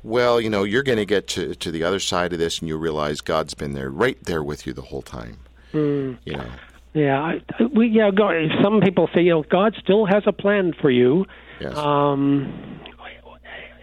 well, 0.04 0.42
you 0.42 0.50
know, 0.50 0.64
you're 0.64 0.84
going 0.84 0.98
to 0.98 1.06
get 1.06 1.28
to, 1.30 1.56
to 1.56 1.72
the 1.72 1.84
other 1.84 2.00
side 2.00 2.34
of 2.34 2.40
this 2.40 2.60
and 2.60 2.68
you 2.68 2.76
realize 2.78 3.22
God's 3.22 3.54
been 3.54 3.74
there, 3.74 3.90
right 3.90 4.18
there 4.24 4.44
with 4.44 4.66
you 4.68 4.74
the 4.74 4.82
whole 4.82 5.04
time. 5.04 5.38
You 5.74 6.18
know, 6.26 6.46
Yeah, 6.94 7.22
I, 7.22 7.42
I- 7.60 7.64
we 7.74 7.88
yeah. 7.88 8.12
God, 8.12 8.36
some 8.62 8.82
people 8.82 9.10
say, 9.14 9.22
you 9.22 9.30
know, 9.32 9.44
God 9.44 9.74
still 9.82 10.06
has 10.06 10.24
a 10.26 10.34
plan 10.34 10.74
for 10.82 10.90
you. 10.92 11.26
yes. 11.62 11.78
um, 11.78 12.52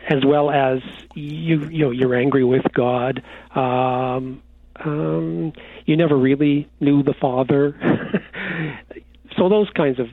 as 0.09 0.25
well 0.25 0.51
as 0.51 0.81
you 1.15 1.69
you 1.69 1.85
know 1.85 1.91
you're 1.91 2.15
angry 2.15 2.45
with 2.45 2.65
God. 2.73 3.23
Um, 3.55 4.43
um, 4.77 5.53
you 5.87 5.97
never 5.97 6.17
really 6.17 6.69
knew 6.81 7.03
the 7.03 7.15
Father. 7.15 7.75
so 9.37 9.49
those 9.49 9.69
kinds 9.71 9.99
of 9.99 10.09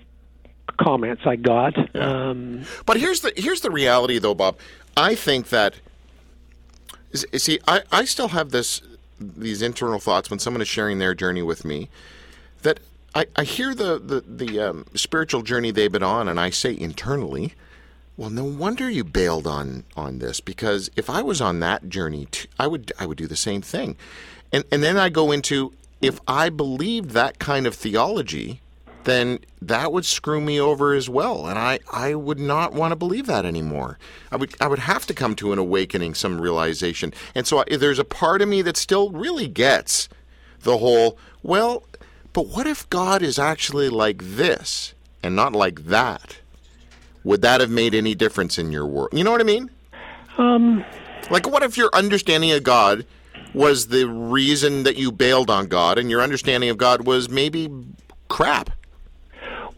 comments 0.77 1.23
I 1.25 1.35
got. 1.35 1.95
Um, 1.95 2.63
But 2.85 2.97
here's 2.97 3.21
the 3.21 3.33
here's 3.37 3.61
the 3.61 3.71
reality, 3.71 4.19
though, 4.19 4.35
Bob. 4.35 4.57
I 4.97 5.15
think 5.15 5.49
that 5.49 5.75
see, 7.13 7.59
I, 7.67 7.83
I 7.91 8.05
still 8.05 8.29
have 8.29 8.51
this 8.51 8.81
these 9.19 9.61
internal 9.61 9.99
thoughts 9.99 10.29
when 10.29 10.39
someone 10.39 10.61
is 10.61 10.67
sharing 10.67 10.99
their 10.99 11.13
journey 11.13 11.41
with 11.41 11.63
me. 11.63 11.89
That 12.63 12.79
I, 13.13 13.27
I 13.35 13.43
hear 13.43 13.73
the 13.73 13.99
the, 13.99 14.21
the 14.21 14.59
um, 14.59 14.85
spiritual 14.95 15.41
journey 15.41 15.71
they've 15.71 15.91
been 15.91 16.03
on, 16.03 16.27
and 16.27 16.39
I 16.39 16.49
say 16.49 16.75
internally, 16.77 17.53
well, 18.17 18.29
no 18.29 18.45
wonder 18.45 18.89
you 18.89 19.03
bailed 19.03 19.45
on 19.45 19.83
on 19.95 20.19
this 20.19 20.39
because 20.39 20.89
if 20.95 21.09
I 21.09 21.21
was 21.21 21.41
on 21.41 21.59
that 21.59 21.89
journey, 21.89 22.27
too, 22.27 22.47
I 22.57 22.67
would 22.67 22.91
I 22.97 23.05
would 23.05 23.17
do 23.17 23.27
the 23.27 23.35
same 23.35 23.61
thing, 23.61 23.97
and 24.53 24.63
and 24.71 24.81
then 24.81 24.97
I 24.97 25.09
go 25.09 25.31
into 25.31 25.73
if 26.01 26.19
I 26.27 26.49
believed 26.49 27.11
that 27.11 27.39
kind 27.39 27.67
of 27.67 27.75
theology, 27.75 28.61
then 29.03 29.39
that 29.61 29.91
would 29.91 30.05
screw 30.05 30.39
me 30.39 30.59
over 30.59 30.93
as 30.93 31.09
well, 31.09 31.45
and 31.45 31.59
I 31.59 31.79
I 31.91 32.15
would 32.15 32.39
not 32.39 32.73
want 32.73 32.91
to 32.91 32.95
believe 32.95 33.25
that 33.27 33.45
anymore. 33.45 33.97
I 34.31 34.37
would 34.37 34.55
I 34.61 34.67
would 34.67 34.79
have 34.79 35.05
to 35.07 35.13
come 35.13 35.35
to 35.35 35.51
an 35.51 35.59
awakening, 35.59 36.13
some 36.13 36.39
realization, 36.39 37.13
and 37.33 37.45
so 37.45 37.59
I, 37.59 37.77
there's 37.77 37.99
a 37.99 38.05
part 38.05 38.41
of 38.41 38.47
me 38.47 38.61
that 38.61 38.77
still 38.77 39.09
really 39.11 39.47
gets 39.47 40.07
the 40.61 40.77
whole 40.77 41.17
well, 41.43 41.83
but 42.31 42.47
what 42.47 42.65
if 42.65 42.89
God 42.89 43.21
is 43.21 43.37
actually 43.37 43.89
like 43.89 44.21
this 44.21 44.93
and 45.21 45.35
not 45.35 45.51
like 45.51 45.85
that? 45.85 46.37
Would 47.25 47.41
that 47.41 47.59
have 47.59 47.69
made 47.69 47.93
any 47.93 48.15
difference 48.15 48.57
in 48.57 48.71
your 48.71 48.85
world? 48.85 49.09
You 49.11 49.25
know 49.25 49.31
what 49.31 49.41
I 49.41 49.45
mean? 49.45 49.69
um, 50.37 50.85
Like, 51.29 51.49
what 51.49 51.63
if 51.63 51.75
your 51.75 51.89
understanding 51.93 52.51
of 52.51 52.63
God 52.63 53.05
was 53.53 53.87
the 53.87 54.07
reason 54.07 54.83
that 54.83 54.95
you 54.95 55.11
bailed 55.11 55.49
on 55.49 55.67
God, 55.67 55.97
and 55.97 56.09
your 56.09 56.21
understanding 56.21 56.69
of 56.69 56.77
God 56.77 57.05
was 57.05 57.29
maybe 57.29 57.69
crap? 58.29 58.69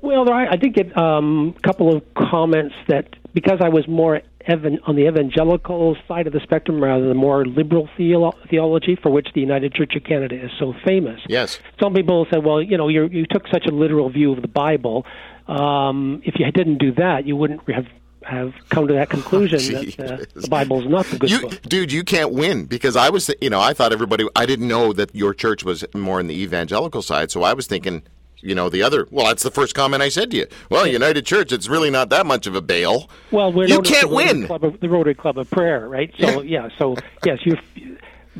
well, 0.01 0.31
I 0.31 0.55
did 0.55 0.73
get 0.73 0.95
um, 0.97 1.55
a 1.57 1.61
couple 1.61 1.95
of 1.95 2.03
comments 2.13 2.75
that 2.87 3.15
because 3.33 3.59
I 3.61 3.69
was 3.69 3.87
more 3.87 4.21
evan, 4.45 4.79
on 4.85 4.95
the 4.95 5.07
evangelical 5.07 5.97
side 6.07 6.27
of 6.27 6.33
the 6.33 6.39
spectrum 6.39 6.81
rather 6.81 7.01
than 7.01 7.09
the 7.09 7.15
more 7.15 7.45
liberal 7.45 7.89
theolo- 7.97 8.35
theology, 8.49 8.95
for 8.95 9.11
which 9.11 9.27
the 9.35 9.41
United 9.41 9.73
Church 9.73 9.95
of 9.95 10.03
Canada 10.03 10.35
is 10.43 10.51
so 10.59 10.73
famous. 10.85 11.19
Yes. 11.27 11.59
some 11.79 11.93
people 11.93 12.25
said, 12.31 12.43
"Well, 12.45 12.61
you 12.61 12.77
know, 12.77 12.87
you 12.87 13.07
you 13.07 13.25
took 13.25 13.47
such 13.47 13.65
a 13.65 13.71
literal 13.71 14.09
view 14.09 14.31
of 14.31 14.41
the 14.41 14.47
Bible. 14.47 15.05
Um, 15.47 16.21
if 16.25 16.35
you 16.39 16.51
didn't 16.51 16.77
do 16.77 16.91
that, 16.93 17.25
you 17.25 17.35
wouldn't 17.35 17.69
have 17.69 17.87
have 18.23 18.53
come 18.69 18.87
to 18.87 18.93
that 18.93 19.09
conclusion 19.17 19.57
that 19.97 19.99
uh, 19.99 20.25
the 20.41 20.47
Bible 20.49 20.81
is 20.81 20.87
not 20.87 21.05
the 21.05 21.17
good 21.17 21.29
You, 21.29 21.41
book." 21.41 21.61
dude, 21.63 21.91
you 21.93 22.03
can't 22.03 22.33
win 22.33 22.65
because 22.65 22.97
I 22.97 23.09
was, 23.09 23.31
you 23.39 23.49
know, 23.49 23.61
I 23.61 23.73
thought 23.73 23.93
everybody, 23.93 24.27
I 24.35 24.45
didn't 24.45 24.67
know 24.67 24.91
that 24.93 25.15
your 25.15 25.33
church 25.33 25.63
was 25.63 25.85
more 25.93 26.19
on 26.19 26.27
the 26.27 26.35
evangelical 26.35 27.01
side, 27.01 27.31
so 27.31 27.43
I 27.43 27.53
was 27.53 27.67
thinking, 27.67 28.03
you 28.41 28.53
know, 28.53 28.69
the 28.69 28.83
other. 28.83 29.07
Well, 29.11 29.27
that's 29.27 29.43
the 29.43 29.51
first 29.51 29.75
comment 29.75 30.03
I 30.03 30.09
said 30.09 30.31
to 30.31 30.37
you. 30.37 30.47
Well, 30.69 30.85
United 30.85 31.25
Church, 31.25 31.51
it's 31.53 31.69
really 31.69 31.89
not 31.89 32.09
that 32.09 32.25
much 32.25 32.47
of 32.47 32.55
a 32.55 32.61
bail. 32.61 33.09
Well, 33.31 33.51
we're 33.53 33.67
you 33.67 33.81
can't 33.81 34.09
the 34.09 34.15
win. 34.15 34.45
Club 34.45 34.63
of, 34.65 34.79
the 34.79 34.89
Rotary 34.89 35.15
Club 35.15 35.37
of 35.37 35.49
Prayer, 35.49 35.87
right? 35.87 36.13
So 36.19 36.41
yeah, 36.41 36.69
so 36.77 36.97
yes, 37.25 37.39
you. 37.45 37.57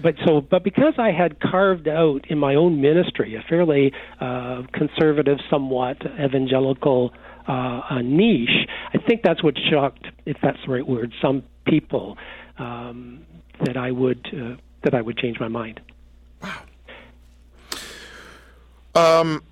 But 0.02 0.16
so, 0.26 0.42
but 0.42 0.64
because 0.64 0.94
I 0.98 1.12
had 1.12 1.40
carved 1.40 1.88
out 1.88 2.26
in 2.30 2.38
my 2.38 2.56
own 2.56 2.82
ministry 2.82 3.36
a 3.36 3.42
fairly 3.50 3.92
uh, 4.20 4.64
conservative, 4.74 5.40
somewhat 5.50 5.98
evangelical 6.20 7.14
uh, 7.48 7.52
uh, 7.90 8.02
niche, 8.02 8.68
I 8.94 8.98
think 9.00 9.22
that's 9.24 9.44
what 9.44 9.56
shocked, 9.70 10.06
if 10.26 10.38
that's 10.42 10.58
the 10.66 10.72
right 10.74 10.88
word, 10.88 11.14
some 11.22 11.44
people 11.66 12.18
um, 12.58 13.26
that 13.64 13.78
I 13.78 13.92
would 13.92 14.28
uh, 14.34 14.56
that 14.84 14.94
I 14.94 15.02
would 15.02 15.18
change 15.18 15.40
my 15.40 15.48
mind. 15.48 15.80
Wow. 16.44 16.62
Um, 18.96 19.44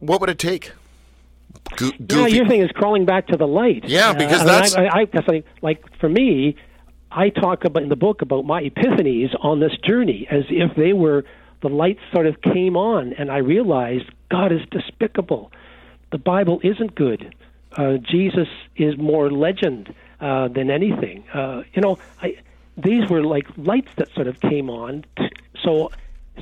What 0.00 0.20
would 0.20 0.30
it 0.30 0.38
take? 0.38 0.72
Go- 1.76 1.90
Yeah, 1.98 2.26
your 2.26 2.46
thing 2.48 2.60
is 2.62 2.70
crawling 2.72 3.04
back 3.06 3.26
to 3.28 3.36
the 3.36 3.46
light. 3.46 3.84
Yeah, 3.88 4.12
because 4.12 4.42
I 4.42 4.44
mean, 4.44 4.46
that's- 4.46 4.74
I, 4.76 4.82
I, 4.84 5.00
I, 5.00 5.22
like, 5.32 5.44
like 5.62 5.98
for 5.98 6.08
me, 6.08 6.56
I 7.16 7.30
talk 7.30 7.64
about 7.64 7.82
in 7.82 7.88
the 7.88 7.96
book 7.96 8.20
about 8.20 8.44
my 8.44 8.62
epiphanies 8.62 9.34
on 9.42 9.58
this 9.58 9.76
journey 9.82 10.28
as 10.30 10.44
if 10.50 10.76
they 10.76 10.92
were 10.92 11.24
the 11.62 11.70
lights 11.70 12.00
sort 12.12 12.26
of 12.26 12.42
came 12.42 12.76
on, 12.76 13.14
and 13.14 13.30
I 13.30 13.38
realized 13.38 14.04
God 14.30 14.52
is 14.52 14.60
despicable. 14.70 15.50
The 16.12 16.18
Bible 16.18 16.60
isn't 16.62 16.94
good. 16.94 17.34
Uh, 17.72 17.96
Jesus 17.96 18.48
is 18.76 18.98
more 18.98 19.30
legend 19.30 19.94
uh, 20.20 20.48
than 20.48 20.70
anything. 20.70 21.24
Uh, 21.30 21.62
you 21.72 21.80
know, 21.80 21.98
I, 22.22 22.36
these 22.76 23.08
were 23.08 23.24
like 23.24 23.46
lights 23.56 23.90
that 23.96 24.12
sort 24.12 24.26
of 24.26 24.38
came 24.40 24.68
on. 24.68 25.04
So, 25.62 25.90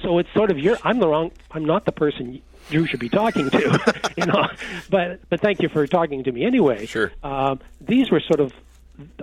so 0.03 0.19
it's 0.19 0.33
sort 0.35 0.51
of 0.51 0.59
you're. 0.59 0.77
I'm 0.83 0.99
the 0.99 1.09
wrong. 1.09 1.31
I'm 1.53 1.65
not 1.65 1.85
the 1.85 1.93
person 1.93 2.43
you 2.71 2.87
should 2.87 3.01
be 3.01 3.09
talking 3.09 3.49
to. 3.51 4.13
you 4.17 4.27
know, 4.27 4.49
but 4.91 5.21
but 5.29 5.41
thank 5.41 5.63
you 5.63 5.69
for 5.69 5.87
talking 5.87 6.25
to 6.25 6.33
me 6.33 6.45
anyway. 6.45 6.87
Sure. 6.87 7.13
Um, 7.23 7.61
these 7.81 8.11
were 8.11 8.21
sort 8.21 8.41
of, 8.41 8.53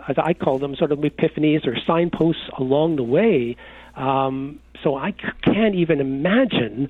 as 0.07 0.17
I 0.17 0.33
call 0.33 0.59
them, 0.59 0.75
sort 0.75 0.91
of 0.91 0.99
epiphanies 0.99 1.65
or 1.65 1.77
signposts 1.87 2.49
along 2.57 2.97
the 2.97 3.03
way. 3.03 3.55
Um, 3.95 4.59
so 4.83 4.95
I 4.95 5.11
can't 5.43 5.75
even 5.75 5.99
imagine. 5.99 6.89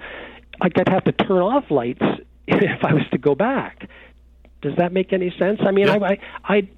Like 0.59 0.77
I'd 0.77 0.89
have 0.89 1.03
to 1.05 1.11
turn 1.11 1.39
off 1.41 1.69
lights 1.69 2.03
if 2.47 2.83
I 2.83 2.93
was 2.93 3.03
to 3.11 3.17
go 3.17 3.35
back. 3.35 3.87
Does 4.61 4.75
that 4.77 4.91
make 4.91 5.11
any 5.13 5.33
sense? 5.37 5.59
I 5.61 5.71
mean, 5.71 5.87
Yeah. 5.87 5.97
I, 6.01 6.17
I, 6.43 6.57
I, 6.57 6.69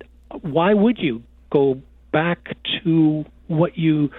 why 0.41 0.73
would 0.73 0.97
you 0.99 1.23
go 1.49 1.81
back 2.11 2.55
to 2.83 3.25
what 3.47 3.77
you 3.77 4.09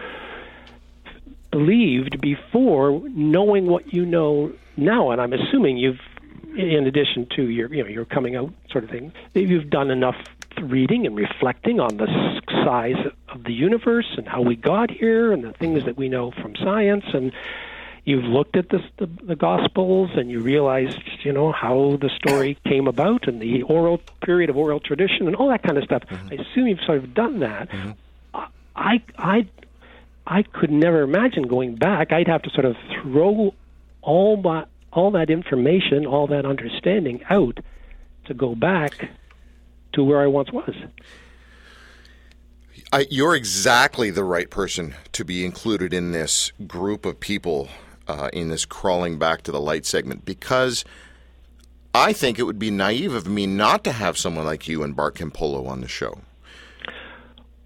believed 1.50 2.20
before, 2.20 3.00
knowing 3.08 3.66
what 3.66 3.92
you 3.92 4.04
know 4.04 4.52
now? 4.76 5.10
And 5.10 5.20
I'm 5.20 5.32
assuming 5.32 5.78
you've, 5.78 6.00
in 6.56 6.86
addition 6.86 7.26
to 7.36 7.42
your, 7.48 7.72
you 7.72 7.82
know, 7.82 7.88
your 7.88 8.04
coming 8.04 8.36
out 8.36 8.52
sort 8.70 8.84
of 8.84 8.90
thing, 8.90 9.12
that 9.32 9.42
you've 9.42 9.70
done 9.70 9.90
enough 9.90 10.16
reading 10.62 11.06
and 11.06 11.16
reflecting 11.16 11.80
on 11.80 11.96
the 11.96 12.06
size 12.64 13.12
of 13.28 13.44
the 13.44 13.52
universe 13.52 14.14
and 14.16 14.26
how 14.28 14.42
we 14.42 14.56
got 14.56 14.90
here 14.90 15.32
and 15.32 15.44
the 15.44 15.52
things 15.52 15.78
mm-hmm. 15.78 15.86
that 15.86 15.96
we 15.96 16.08
know 16.08 16.30
from 16.30 16.54
science 16.56 17.04
and 17.12 17.32
you've 18.04 18.24
looked 18.24 18.56
at 18.56 18.68
this, 18.68 18.82
the, 18.98 19.06
the 19.22 19.36
Gospels 19.36 20.10
and 20.14 20.30
you 20.30 20.40
realized, 20.40 21.00
you 21.22 21.32
know, 21.32 21.52
how 21.52 21.98
the 22.00 22.10
story 22.10 22.58
came 22.66 22.86
about 22.86 23.26
and 23.26 23.40
the 23.40 23.62
oral 23.62 24.00
period 24.22 24.50
of 24.50 24.56
oral 24.56 24.80
tradition 24.80 25.26
and 25.26 25.36
all 25.36 25.48
that 25.48 25.62
kind 25.62 25.78
of 25.78 25.84
stuff. 25.84 26.02
Mm-hmm. 26.08 26.28
I 26.32 26.34
assume 26.34 26.66
you've 26.68 26.84
sort 26.84 26.98
of 26.98 27.14
done 27.14 27.40
that. 27.40 27.70
Mm-hmm. 27.70 27.90
I, 28.76 29.02
I, 29.16 29.48
I 30.26 30.42
could 30.42 30.70
never 30.70 31.02
imagine 31.02 31.44
going 31.44 31.76
back. 31.76 32.12
I'd 32.12 32.28
have 32.28 32.42
to 32.42 32.50
sort 32.50 32.64
of 32.66 32.76
throw 33.02 33.54
all 34.02 34.36
my, 34.36 34.66
all 34.92 35.12
that 35.12 35.30
information, 35.30 36.06
all 36.06 36.26
that 36.28 36.44
understanding 36.44 37.22
out 37.30 37.58
to 38.26 38.34
go 38.34 38.54
back 38.54 39.10
to 39.94 40.04
where 40.04 40.20
I 40.20 40.26
once 40.26 40.52
was. 40.52 40.74
I, 42.92 43.06
you're 43.10 43.34
exactly 43.34 44.10
the 44.10 44.24
right 44.24 44.48
person 44.48 44.94
to 45.12 45.24
be 45.24 45.44
included 45.44 45.92
in 45.92 46.12
this 46.12 46.52
group 46.66 47.04
of 47.04 47.18
people 47.18 47.68
uh, 48.06 48.28
in 48.32 48.50
this 48.50 48.64
crawling 48.64 49.18
back 49.18 49.42
to 49.42 49.52
the 49.52 49.60
light 49.60 49.86
segment 49.86 50.24
because 50.24 50.84
I 51.94 52.12
think 52.12 52.38
it 52.38 52.42
would 52.42 52.58
be 52.58 52.70
naive 52.70 53.14
of 53.14 53.26
me 53.26 53.46
not 53.46 53.84
to 53.84 53.92
have 53.92 54.18
someone 54.18 54.44
like 54.44 54.68
you 54.68 54.82
and 54.82 54.94
Bart 54.94 55.16
Campolo 55.16 55.66
on 55.66 55.80
the 55.80 55.88
show. 55.88 56.20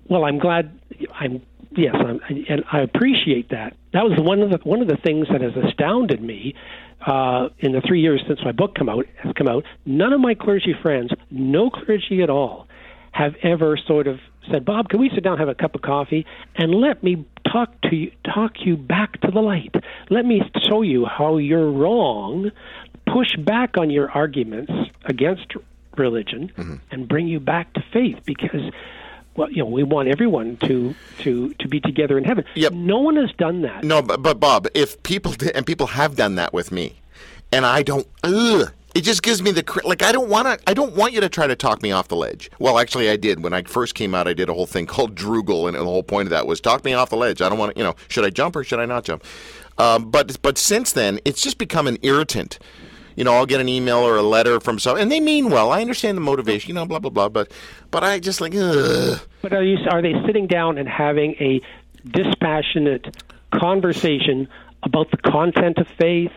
Well, 0.08 0.25
I'm 0.25 0.38
glad. 0.38 0.78
I'm 1.18 1.42
yes, 1.76 1.94
I'm, 1.94 2.20
and 2.49 2.64
I 2.73 2.80
appreciate 2.80 3.50
that. 3.50 3.76
That 3.92 4.04
was 4.04 4.18
one 4.18 4.40
of 4.40 4.50
the 4.50 4.58
one 4.64 4.80
of 4.80 4.88
the 4.88 4.97
things 4.97 5.26
that 5.30 5.40
has 5.40 5.52
astounded 5.56 6.23
me 6.23 6.54
uh, 7.06 7.48
in 7.58 7.72
the 7.72 7.80
three 7.80 8.00
years 8.00 8.22
since 8.26 8.40
my 8.44 8.52
book 8.52 8.74
come 8.74 8.88
out 8.88 9.06
has 9.22 9.32
come 9.34 9.48
out. 9.48 9.64
None 9.86 10.12
of 10.12 10.20
my 10.20 10.34
clergy 10.34 10.74
friends, 10.80 11.10
no 11.30 11.70
clergy 11.70 12.22
at 12.22 12.30
all, 12.30 12.66
have 13.12 13.34
ever 13.42 13.76
sort 13.86 14.06
of 14.06 14.18
said, 14.50 14.64
"Bob, 14.64 14.88
can 14.88 15.00
we 15.00 15.10
sit 15.14 15.22
down, 15.24 15.38
have 15.38 15.48
a 15.48 15.54
cup 15.54 15.74
of 15.74 15.82
coffee, 15.82 16.26
and 16.56 16.74
let 16.74 17.02
me 17.02 17.24
talk 17.50 17.80
to 17.82 17.96
you, 17.96 18.12
talk 18.24 18.52
you 18.64 18.76
back 18.76 19.20
to 19.20 19.30
the 19.30 19.40
light? 19.40 19.74
Let 20.10 20.24
me 20.24 20.42
show 20.68 20.82
you 20.82 21.06
how 21.06 21.38
you're 21.38 21.70
wrong." 21.70 22.50
Push 23.06 23.36
back 23.38 23.78
on 23.78 23.88
your 23.88 24.10
arguments 24.10 24.70
against 25.06 25.54
religion 25.96 26.52
and 26.90 27.08
bring 27.08 27.26
you 27.26 27.40
back 27.40 27.72
to 27.72 27.82
faith 27.90 28.18
because 28.26 28.60
well, 29.38 29.50
you 29.50 29.59
know, 29.59 29.66
we 29.66 29.85
want 29.85 30.09
everyone 30.09 30.57
to 30.66 30.95
to 31.21 31.54
to 31.54 31.68
be 31.68 31.80
together 31.80 32.18
in 32.18 32.25
heaven. 32.25 32.45
Yep. 32.57 32.73
No 32.73 32.99
one 32.99 33.16
has 33.16 33.30
done 33.38 33.62
that. 33.62 33.85
No, 33.85 34.02
but, 34.02 34.21
but 34.21 34.40
Bob, 34.40 34.66
if 34.75 35.00
people 35.04 35.33
did, 35.33 35.52
and 35.52 35.64
people 35.64 35.87
have 35.87 36.16
done 36.16 36.35
that 36.35 36.52
with 36.52 36.73
me, 36.73 36.97
and 37.52 37.64
I 37.64 37.85
don't, 37.85 38.07
ugh, 38.25 38.73
it 38.97 39.02
just 39.02 39.23
gives 39.23 39.40
me 39.40 39.52
the 39.52 39.80
like. 39.85 40.02
I 40.02 40.11
don't 40.11 40.28
want 40.28 40.49
to. 40.49 40.68
I 40.68 40.75
don't 40.75 40.97
want 40.97 41.12
you 41.12 41.21
to 41.21 41.28
try 41.28 41.47
to 41.47 41.54
talk 41.54 41.83
me 41.83 41.92
off 41.92 42.09
the 42.09 42.16
ledge. 42.16 42.50
Well, 42.59 42.80
actually, 42.80 43.09
I 43.09 43.16
did 43.16 43.45
when 43.45 43.52
I 43.52 43.62
first 43.62 43.95
came 43.95 44.12
out. 44.12 44.26
I 44.26 44.33
did 44.33 44.49
a 44.49 44.54
whole 44.54 44.66
thing 44.66 44.87
called 44.95 45.14
Droogle, 45.14 45.68
and 45.68 45.76
the 45.76 45.85
whole 45.85 46.02
point 46.02 46.26
of 46.26 46.30
that 46.30 46.49
was 46.49 46.61
talk 46.61 46.85
me 46.85 46.95
off 46.95 47.11
the 47.11 47.16
ledge. 47.16 47.40
I 47.40 47.49
don't 47.49 47.59
want 47.59 47.75
to. 47.75 47.78
You 47.78 47.85
know, 47.85 47.95
should 48.09 48.25
I 48.25 48.30
jump 48.30 48.57
or 48.57 48.64
should 48.64 48.80
I 48.80 48.87
not 48.87 49.04
jump? 49.04 49.25
Um, 49.78 50.11
but 50.11 50.42
but 50.42 50.59
since 50.59 50.92
then, 50.92 51.21
it's 51.25 51.40
just 51.40 51.59
become 51.59 51.87
an 51.87 51.99
irritant. 52.02 52.59
You 53.18 53.25
know, 53.25 53.32
I'll 53.32 53.46
get 53.46 53.60
an 53.60 53.68
email 53.68 53.98
or 53.98 54.16
a 54.16 54.22
letter 54.22 54.60
from 54.60 54.78
some, 54.78 54.96
and 54.96 55.10
they 55.10 55.18
mean 55.18 55.50
well. 55.50 55.72
I 55.72 55.80
understand 55.80 56.16
the 56.16 56.20
motivation, 56.20 56.68
you 56.68 56.75
know, 56.75 56.87
blah 56.87 57.00
blah 57.00 57.10
blah. 57.10 57.28
But 57.28 57.50
but 57.90 58.04
I 58.04 58.20
just 58.20 58.40
like, 58.40 58.54
ugh. 58.54 59.20
But 59.42 59.52
are 59.52 59.64
you 59.64 59.76
are 59.90 60.00
they 60.00 60.14
sitting 60.25 60.46
down 60.46 60.78
and 60.78 60.88
having 60.88 61.34
a 61.40 61.60
dispassionate 62.08 63.16
conversation 63.52 64.46
about 64.84 65.10
the 65.10 65.16
content 65.16 65.78
of 65.78 65.88
faith, 65.98 66.30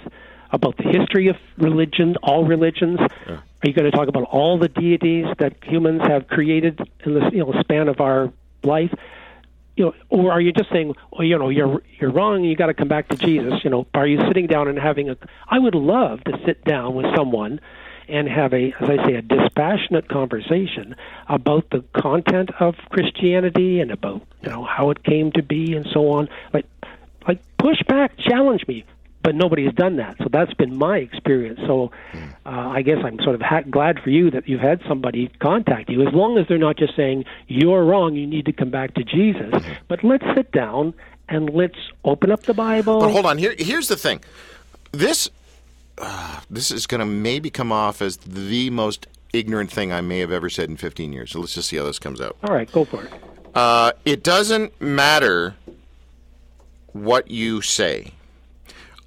about 0.51 0.75
the 0.77 0.85
history 0.85 1.27
of 1.27 1.35
religion, 1.59 2.15
all 2.23 2.45
religions? 2.45 2.99
Are 2.99 3.43
you 3.63 3.73
going 3.73 3.89
to 3.89 3.95
talk 3.95 4.07
about 4.07 4.23
all 4.23 4.57
the 4.57 4.67
deities 4.67 5.27
that 5.37 5.53
humans 5.63 6.01
have 6.07 6.27
created 6.29 6.79
in 7.05 7.13
the 7.13 7.29
you 7.31 7.45
know 7.45 7.53
span 7.61 7.89
of 7.89 8.01
our 8.01 8.33
life? 8.63 8.91
You 9.81 9.87
know, 9.87 9.93
or 10.09 10.31
are 10.31 10.39
you 10.39 10.51
just 10.51 10.69
saying, 10.71 10.93
well, 11.11 11.23
you 11.23 11.39
know, 11.39 11.49
you're 11.49 11.81
you're 11.99 12.11
wrong. 12.11 12.43
You 12.43 12.55
got 12.55 12.67
to 12.67 12.75
come 12.75 12.87
back 12.87 13.07
to 13.07 13.17
Jesus. 13.17 13.63
You 13.63 13.71
know, 13.71 13.87
are 13.95 14.05
you 14.05 14.19
sitting 14.27 14.45
down 14.45 14.67
and 14.67 14.77
having 14.77 15.09
a? 15.09 15.17
I 15.49 15.57
would 15.57 15.73
love 15.73 16.23
to 16.25 16.39
sit 16.45 16.63
down 16.63 16.93
with 16.93 17.07
someone 17.15 17.59
and 18.07 18.29
have 18.29 18.53
a, 18.53 18.73
as 18.79 18.89
I 18.91 19.03
say, 19.07 19.15
a 19.15 19.23
dispassionate 19.23 20.07
conversation 20.07 20.95
about 21.27 21.71
the 21.71 21.83
content 21.99 22.51
of 22.59 22.75
Christianity 22.91 23.79
and 23.79 23.89
about 23.89 24.21
you 24.43 24.49
know 24.49 24.63
how 24.63 24.91
it 24.91 25.03
came 25.03 25.31
to 25.31 25.41
be 25.41 25.73
and 25.73 25.87
so 25.91 26.11
on. 26.11 26.29
Like, 26.53 26.67
like 27.27 27.41
push 27.57 27.81
back, 27.87 28.15
challenge 28.19 28.67
me. 28.67 28.85
But 29.23 29.35
nobody 29.35 29.65
has 29.65 29.73
done 29.75 29.97
that, 29.97 30.17
so 30.17 30.25
that's 30.31 30.53
been 30.55 30.75
my 30.77 30.97
experience. 30.97 31.59
So, 31.67 31.91
uh, 32.13 32.49
I 32.49 32.81
guess 32.81 32.97
I'm 33.03 33.19
sort 33.19 33.35
of 33.35 33.41
ha- 33.41 33.61
glad 33.69 33.99
for 33.99 34.09
you 34.09 34.31
that 34.31 34.49
you've 34.49 34.61
had 34.61 34.81
somebody 34.87 35.27
contact 35.39 35.89
you. 35.89 36.01
As 36.07 36.13
long 36.13 36.39
as 36.39 36.47
they're 36.47 36.57
not 36.57 36.77
just 36.77 36.95
saying 36.95 37.25
you're 37.47 37.83
wrong, 37.83 38.15
you 38.15 38.25
need 38.25 38.45
to 38.45 38.51
come 38.51 38.71
back 38.71 38.95
to 38.95 39.03
Jesus. 39.03 39.53
But 39.87 40.03
let's 40.03 40.25
sit 40.35 40.51
down 40.51 40.95
and 41.29 41.49
let's 41.51 41.77
open 42.03 42.31
up 42.31 42.43
the 42.43 42.53
Bible. 42.53 42.99
But 42.99 43.11
hold 43.11 43.25
on. 43.25 43.37
Here, 43.37 43.55
here's 43.57 43.87
the 43.87 43.95
thing. 43.95 44.23
This, 44.91 45.29
uh, 45.97 46.41
this 46.49 46.71
is 46.71 46.87
going 46.87 46.99
to 46.99 47.05
maybe 47.05 47.49
come 47.49 47.71
off 47.71 48.01
as 48.01 48.17
the 48.17 48.69
most 48.71 49.07
ignorant 49.33 49.71
thing 49.71 49.93
I 49.93 50.01
may 50.01 50.19
have 50.19 50.31
ever 50.31 50.49
said 50.49 50.69
in 50.69 50.77
15 50.77 51.13
years. 51.13 51.31
So 51.31 51.39
let's 51.39 51.53
just 51.53 51.69
see 51.69 51.77
how 51.77 51.85
this 51.85 51.99
comes 51.99 52.19
out. 52.19 52.37
All 52.43 52.53
right, 52.53 52.69
go 52.71 52.85
for 52.85 53.03
it. 53.03 53.11
Uh, 53.53 53.91
it 54.05 54.23
doesn't 54.23 54.79
matter 54.81 55.55
what 56.93 57.29
you 57.29 57.61
say. 57.61 58.13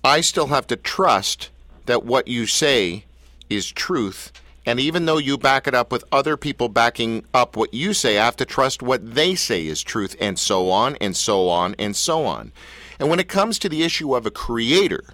I 0.04 0.20
still 0.20 0.48
have 0.48 0.66
to 0.66 0.76
trust 0.76 1.48
that 1.86 2.04
what 2.04 2.28
you 2.28 2.46
say 2.46 3.06
is 3.48 3.72
truth. 3.72 4.32
And 4.66 4.78
even 4.78 5.06
though 5.06 5.16
you 5.16 5.38
back 5.38 5.66
it 5.66 5.74
up 5.74 5.90
with 5.90 6.04
other 6.12 6.36
people 6.36 6.68
backing 6.68 7.24
up 7.32 7.56
what 7.56 7.72
you 7.72 7.94
say, 7.94 8.18
I 8.18 8.24
have 8.26 8.36
to 8.36 8.44
trust 8.44 8.82
what 8.82 9.14
they 9.14 9.34
say 9.34 9.66
is 9.66 9.82
truth, 9.82 10.14
and 10.20 10.38
so 10.38 10.70
on, 10.70 10.96
and 10.96 11.16
so 11.16 11.48
on, 11.48 11.74
and 11.78 11.96
so 11.96 12.26
on. 12.26 12.52
And 12.98 13.08
when 13.08 13.18
it 13.18 13.28
comes 13.28 13.58
to 13.60 13.68
the 13.70 13.82
issue 13.82 14.14
of 14.14 14.26
a 14.26 14.30
creator, 14.30 15.04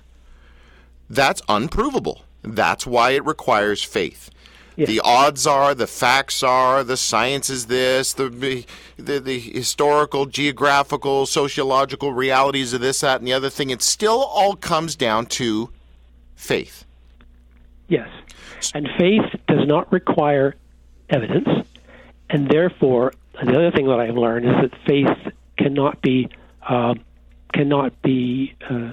that's 1.09 1.43
unprovable. 1.49 2.25
That's 2.43 2.85
why 2.85 3.11
it 3.11 3.25
requires 3.25 3.85
faith. 3.85 4.31
The 4.77 5.01
odds 5.05 5.47
are, 5.47 5.75
the 5.75 5.87
facts 5.87 6.43
are, 6.43 6.83
the 6.83 6.97
science 6.97 7.51
is 7.51 7.67
this, 7.67 8.15
the, 8.15 8.29
the 8.31 9.19
the 9.19 9.39
historical, 9.39 10.27
geographical, 10.27 11.27
sociological 11.27 12.13
realities 12.13 12.73
of 12.73 12.81
this, 12.81 13.01
that, 13.01 13.21
and 13.21 13.27
the 13.27 13.33
other 13.33 13.51
thing. 13.51 13.71
It 13.71 13.83
still 13.83 14.23
all 14.23 14.57
comes 14.57 14.97
down 14.97 15.27
to 15.27 15.71
faith. 16.35 16.85
Yes. 17.89 18.09
And 18.75 18.89
faith 18.99 19.25
does 19.49 19.67
not 19.67 19.93
require 19.93 20.55
evidence. 21.11 21.67
And 22.31 22.49
therefore, 22.49 23.13
the 23.35 23.51
other 23.57 23.71
thing 23.73 23.87
that 23.89 23.99
I've 24.01 24.17
learned 24.17 24.47
is 24.47 24.71
that 24.71 24.81
faith 24.87 25.35
cannot 25.59 26.01
be 26.01 26.29
uh, 26.67 26.95
cannot 27.53 28.01
be 28.03 28.55
uh, 28.69 28.93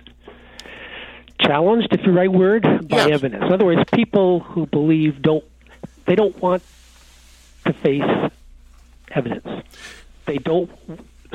challenged, 1.40 1.90
if 1.92 2.02
the 2.04 2.12
right 2.12 2.32
word, 2.32 2.64
by 2.90 2.98
Yes. 2.98 3.10
evidence. 3.12 3.44
In 3.46 3.54
other 3.54 3.66
words, 3.66 3.84
people 3.94 4.40
who 4.40 4.66
believe 4.66 5.22
don't 5.22 5.44
they 6.08 6.16
don't 6.16 6.36
want 6.42 6.64
to 7.66 7.74
face 7.74 8.32
evidence. 9.12 9.64
They 10.26 10.38
don't. 10.38 10.72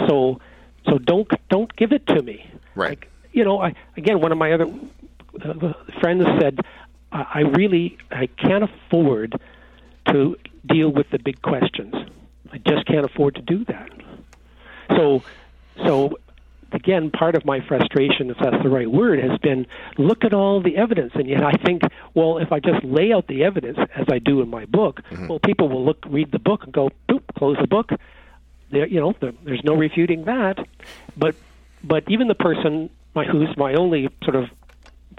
So 0.09 0.41
so 0.87 0.99
don't 0.99 1.29
don't 1.49 1.75
give 1.77 1.93
it 1.93 2.07
to 2.09 2.23
me. 2.23 2.51
Right. 2.75 2.91
Like, 2.91 3.09
you 3.33 3.45
know, 3.45 3.61
I 3.61 3.75
again 3.97 4.21
one 4.21 4.33
of 4.33 4.39
my 4.39 4.53
other 4.53 4.67
uh, 5.45 5.73
friends 6.01 6.25
said, 6.41 6.59
I 7.13 7.27
I 7.35 7.41
really 7.41 7.97
I 8.11 8.27
can't 8.27 8.65
afford 8.65 9.41
to 10.09 10.37
deal 10.67 10.91
with 10.91 11.11
the 11.11 11.19
big 11.19 11.41
questions. 11.43 11.95
I 12.53 12.59
just 12.59 12.87
can't 12.87 13.05
afford 13.05 13.35
to 13.37 13.43
do 13.43 13.65
that. 13.67 13.91
So, 14.91 15.23
so 15.87 16.19
again, 16.73 17.11
part 17.11 17.35
of 17.35 17.45
my 17.45 17.61
frustration, 17.67 18.31
if 18.31 18.37
that's 18.43 18.63
the 18.63 18.69
right 18.69 18.91
word, 18.91 19.19
has 19.19 19.39
been 19.39 19.67
look 19.99 20.25
at 20.25 20.35
all 20.35 20.63
the 20.63 20.77
evidence, 20.77 21.13
and 21.15 21.29
yet 21.29 21.43
I 21.43 21.53
think, 21.65 21.83
well, 22.15 22.39
if 22.39 22.53
I 22.53 22.61
just 22.61 22.85
lay 22.85 23.13
out 23.13 23.27
the 23.29 23.45
evidence 23.45 23.79
as 23.97 24.07
I 24.11 24.19
do 24.19 24.41
in 24.41 24.49
my 24.49 24.65
book, 24.65 25.01
mm-hmm. 25.11 25.29
well, 25.29 25.39
people 25.39 25.69
will 25.69 25.85
look, 25.85 26.05
read 26.07 26.33
the 26.33 26.39
book, 26.39 26.65
and 26.65 26.73
go, 26.73 26.91
boop, 27.09 27.23
close 27.37 27.57
the 27.61 27.67
book. 27.67 27.91
There, 28.71 28.87
you 28.87 29.01
know, 29.01 29.15
there, 29.21 29.33
there's 29.45 29.63
no 29.65 29.75
refuting 29.75 30.25
that. 30.25 30.59
But, 31.17 31.35
but 31.85 32.05
even 32.09 32.29
the 32.29 32.35
person 32.35 32.91
my, 33.15 33.25
who's 33.25 33.55
my 33.57 33.75
only 33.75 34.09
sort 34.25 34.37
of 34.37 34.45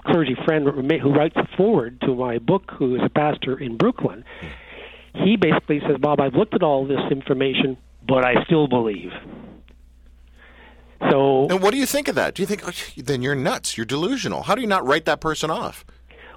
clergy 0.04 0.36
friend 0.44 0.66
who 0.66 1.14
writes 1.14 1.36
a 1.36 1.46
foreword 1.56 2.00
to 2.02 2.14
my 2.14 2.38
book, 2.38 2.70
who 2.78 2.96
is 2.96 3.02
a 3.04 3.08
pastor 3.08 3.58
in 3.58 3.76
Brooklyn, 3.76 4.24
hmm. 4.40 5.24
he 5.24 5.36
basically 5.36 5.80
says, 5.80 5.98
Bob, 5.98 6.20
I've 6.20 6.34
looked 6.34 6.54
at 6.54 6.62
all 6.62 6.86
this 6.86 7.00
information, 7.10 7.76
but 8.06 8.24
I 8.24 8.44
still 8.44 8.66
believe. 8.66 9.12
So, 11.10 11.48
And 11.48 11.60
what 11.60 11.72
do 11.72 11.76
you 11.78 11.86
think 11.86 12.08
of 12.08 12.14
that? 12.14 12.34
Do 12.34 12.42
you 12.42 12.46
think, 12.46 12.66
oh, 12.66 12.72
then 12.96 13.22
you're 13.22 13.34
nuts, 13.34 13.76
you're 13.76 13.84
delusional? 13.86 14.44
How 14.44 14.54
do 14.54 14.60
you 14.60 14.66
not 14.66 14.86
write 14.86 15.04
that 15.04 15.20
person 15.20 15.50
off? 15.50 15.84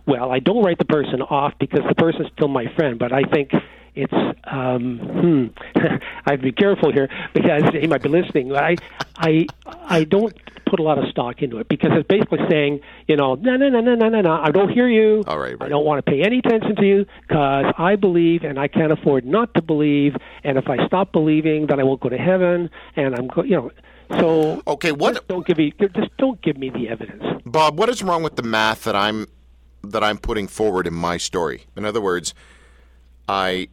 well, 0.08 0.32
I 0.32 0.40
don't 0.40 0.64
write 0.64 0.78
the 0.78 0.86
person 0.86 1.22
off 1.22 1.54
because 1.60 1.82
the 1.88 1.94
person's 1.94 2.30
still 2.34 2.48
my 2.48 2.66
friend, 2.76 2.98
but 2.98 3.12
I 3.12 3.24
think 3.24 3.52
it's 3.94 4.14
um 4.46 5.00
hmm 5.00 5.46
I 6.26 6.32
have 6.32 6.40
to 6.40 6.44
be 6.44 6.52
careful 6.54 6.94
here 6.94 7.10
because 7.34 7.64
he 7.74 7.88
might 7.88 8.02
be 8.04 8.10
listening. 8.10 8.56
I 8.56 8.78
I 9.18 9.48
I 9.66 10.06
don't 10.06 10.34
put 10.66 10.80
a 10.80 10.84
lot 10.84 10.98
of 10.98 11.10
stock 11.10 11.42
into 11.42 11.58
it 11.58 11.68
because 11.68 11.92
it's 11.94 12.08
basically 12.08 12.40
saying, 12.50 12.80
you 13.08 13.16
know, 13.18 13.36
no 13.36 13.58
no 13.58 13.70
no 13.70 13.82
no 13.82 13.96
no 13.96 14.08
no 14.08 14.22
no, 14.22 14.34
I 14.42 14.52
don't 14.52 14.70
hear 14.70 14.88
you. 14.88 15.24
All 15.28 15.40
right, 15.40 15.60
right. 15.60 15.64
I 15.64 15.70
don't 15.70 15.86
want 15.86 16.06
to 16.06 16.10
pay 16.10 16.22
any 16.22 16.40
attention 16.40 16.76
to 16.78 16.86
you 16.86 17.06
because 17.28 17.74
I 17.78 17.96
believe 17.98 18.44
and 18.44 18.58
I 18.60 18.70
can't 18.70 18.94
afford 18.94 19.26
not 19.26 19.54
to 19.56 19.62
believe 19.62 20.16
and 20.46 20.58
if 20.58 20.70
I 20.70 20.86
stop 20.88 21.12
believing 21.12 21.68
then 21.68 21.82
I 21.82 21.84
won't 21.84 22.00
go 22.00 22.08
to 22.10 22.18
heaven 22.18 22.70
and 22.96 23.14
I'm 23.14 23.28
go, 23.28 23.44
you 23.44 23.58
know 23.58 23.72
so 24.20 24.62
Okay, 24.68 24.92
what- 24.92 25.16
just 25.16 25.28
don't 25.28 25.46
give 25.46 25.58
me 25.58 25.74
just 25.80 26.16
don't 26.18 26.42
give 26.42 26.58
me 26.58 26.70
the 26.70 26.90
evidence. 26.90 27.24
Bob, 27.46 27.78
what 27.78 27.90
is 27.90 28.02
wrong 28.04 28.24
with 28.24 28.36
the 28.36 28.44
math 28.44 28.84
that 28.84 28.96
I'm 28.96 29.28
that 29.84 30.04
I'm 30.04 30.18
putting 30.18 30.48
forward 30.48 30.88
in 30.88 30.94
my 30.94 31.18
story? 31.18 31.66
In 31.76 31.86
other 31.86 32.02
words, 32.02 32.34
I 33.28 33.68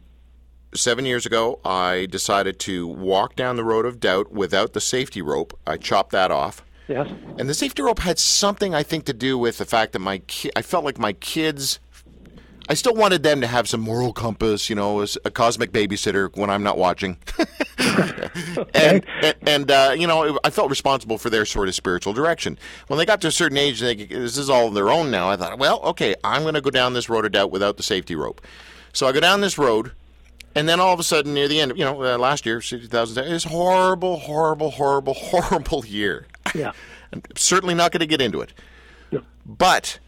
seven 0.73 1.05
years 1.05 1.25
ago 1.25 1.59
I 1.63 2.07
decided 2.09 2.59
to 2.59 2.87
walk 2.87 3.35
down 3.35 3.55
the 3.55 3.63
road 3.63 3.85
of 3.85 3.99
doubt 3.99 4.31
without 4.31 4.73
the 4.73 4.81
safety 4.81 5.21
rope. 5.21 5.57
I 5.65 5.77
chopped 5.77 6.11
that 6.11 6.31
off. 6.31 6.63
Yes. 6.87 7.07
And 7.39 7.49
the 7.49 7.53
safety 7.55 7.81
rope 7.81 7.99
had 7.99 8.19
something, 8.19 8.75
I 8.75 8.83
think, 8.83 9.05
to 9.05 9.13
do 9.13 9.37
with 9.39 9.57
the 9.57 9.65
fact 9.65 9.93
that 9.93 9.99
my 9.99 10.19
ki- 10.19 10.51
I 10.55 10.61
felt 10.61 10.85
like 10.85 10.99
my 10.99 11.13
kids. 11.13 11.79
I 12.67 12.73
still 12.73 12.95
wanted 12.95 13.21
them 13.23 13.41
to 13.41 13.47
have 13.47 13.67
some 13.67 13.79
moral 13.81 14.11
compass, 14.11 14.69
you 14.71 14.75
know, 14.75 15.01
as 15.01 15.17
a 15.23 15.29
cosmic 15.31 15.71
babysitter 15.71 16.35
when 16.35 16.49
I'm 16.49 16.63
not 16.63 16.77
watching. 16.79 17.17
and 18.73 19.05
and, 19.21 19.35
and 19.45 19.71
uh, 19.71 19.95
you 19.97 20.07
know, 20.07 20.39
I 20.43 20.49
felt 20.49 20.69
responsible 20.69 21.17
for 21.17 21.29
their 21.29 21.45
sort 21.45 21.67
of 21.67 21.75
spiritual 21.75 22.13
direction. 22.13 22.57
When 22.87 22.97
they 22.97 23.05
got 23.05 23.21
to 23.21 23.27
a 23.27 23.31
certain 23.31 23.57
age, 23.57 23.79
they, 23.79 23.95
this 23.95 24.37
is 24.37 24.49
all 24.49 24.69
their 24.69 24.89
own 24.89 25.11
now. 25.11 25.29
I 25.29 25.35
thought, 25.35 25.59
well, 25.59 25.81
okay, 25.81 26.15
I'm 26.23 26.43
going 26.43 26.53
to 26.53 26.61
go 26.61 26.69
down 26.69 26.93
this 26.93 27.09
road 27.09 27.25
of 27.25 27.31
doubt 27.33 27.51
without 27.51 27.77
the 27.77 27.83
safety 27.83 28.15
rope. 28.15 28.41
So 28.93 29.07
I 29.07 29.11
go 29.11 29.19
down 29.19 29.41
this 29.41 29.57
road, 29.57 29.91
and 30.55 30.69
then 30.69 30.79
all 30.79 30.93
of 30.93 30.99
a 30.99 31.03
sudden, 31.03 31.33
near 31.33 31.49
the 31.49 31.59
end, 31.59 31.73
you 31.75 31.83
know, 31.83 32.01
uh, 32.01 32.17
last 32.17 32.45
year, 32.45 32.61
2010, 32.61 33.33
it's 33.33 33.43
horrible, 33.43 34.17
horrible, 34.17 34.71
horrible, 34.71 35.13
horrible 35.17 35.85
year. 35.85 36.27
Yeah. 36.53 36.71
I'm 37.13 37.21
certainly 37.35 37.75
not 37.75 37.91
going 37.91 37.99
to 37.99 38.07
get 38.07 38.21
into 38.21 38.41
it. 38.41 38.53
No. 39.11 39.21
But 39.45 39.99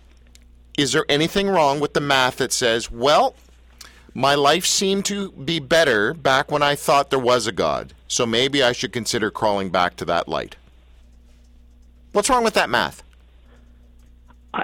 is 0.78 0.94
there 0.94 1.06
anything 1.10 1.50
wrong 1.50 1.80
with 1.80 1.94
the 1.94 2.02
math 2.02 2.38
that 2.38 2.54
says, 2.54 2.90
well, 2.90 3.36
my 4.18 4.34
life 4.34 4.66
seemed 4.66 5.06
to 5.06 5.32
be 5.34 5.60
better 5.60 6.12
back 6.12 6.50
when 6.50 6.64
I 6.64 6.74
thought 6.74 7.12
there 7.12 7.20
was 7.20 7.46
a 7.46 7.52
God, 7.52 7.94
so 8.08 8.26
maybe 8.26 8.64
I 8.64 8.72
should 8.72 8.92
consider 8.92 9.30
crawling 9.30 9.70
back 9.70 9.96
to 9.98 10.06
that 10.06 10.28
light? 10.28 10.56
What's 12.14 12.28
wrong 12.28 12.44
with 12.44 12.56
that 12.56 12.68
math? 12.68 13.04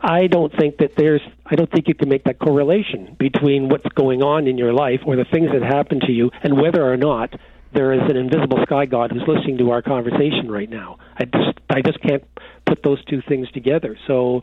I 0.00 0.26
don't 0.26 0.52
think 0.56 0.78
that 0.78 0.96
there's 0.96 1.20
I 1.46 1.54
don't 1.54 1.70
think 1.70 1.86
you 1.86 1.94
can 1.94 2.08
make 2.08 2.24
that 2.24 2.40
correlation 2.40 3.14
between 3.16 3.68
what's 3.68 3.86
going 3.94 4.24
on 4.24 4.48
in 4.48 4.58
your 4.58 4.72
life 4.72 5.02
or 5.06 5.14
the 5.14 5.24
things 5.24 5.50
that 5.52 5.62
happen 5.62 6.00
to 6.00 6.10
you 6.10 6.32
and 6.42 6.60
whether 6.60 6.84
or 6.84 6.96
not 6.96 7.32
there 7.72 7.92
is 7.92 8.02
an 8.10 8.16
invisible 8.16 8.58
sky 8.64 8.86
god 8.86 9.12
who's 9.12 9.22
listening 9.28 9.58
to 9.58 9.70
our 9.70 9.82
conversation 9.82 10.50
right 10.50 10.68
now. 10.68 10.98
I 11.16 11.26
just 11.26 11.58
I 11.70 11.80
just 11.80 12.00
can't 12.00 12.24
put 12.66 12.82
those 12.82 13.04
two 13.04 13.22
things 13.22 13.48
together. 13.52 13.96
So 14.08 14.42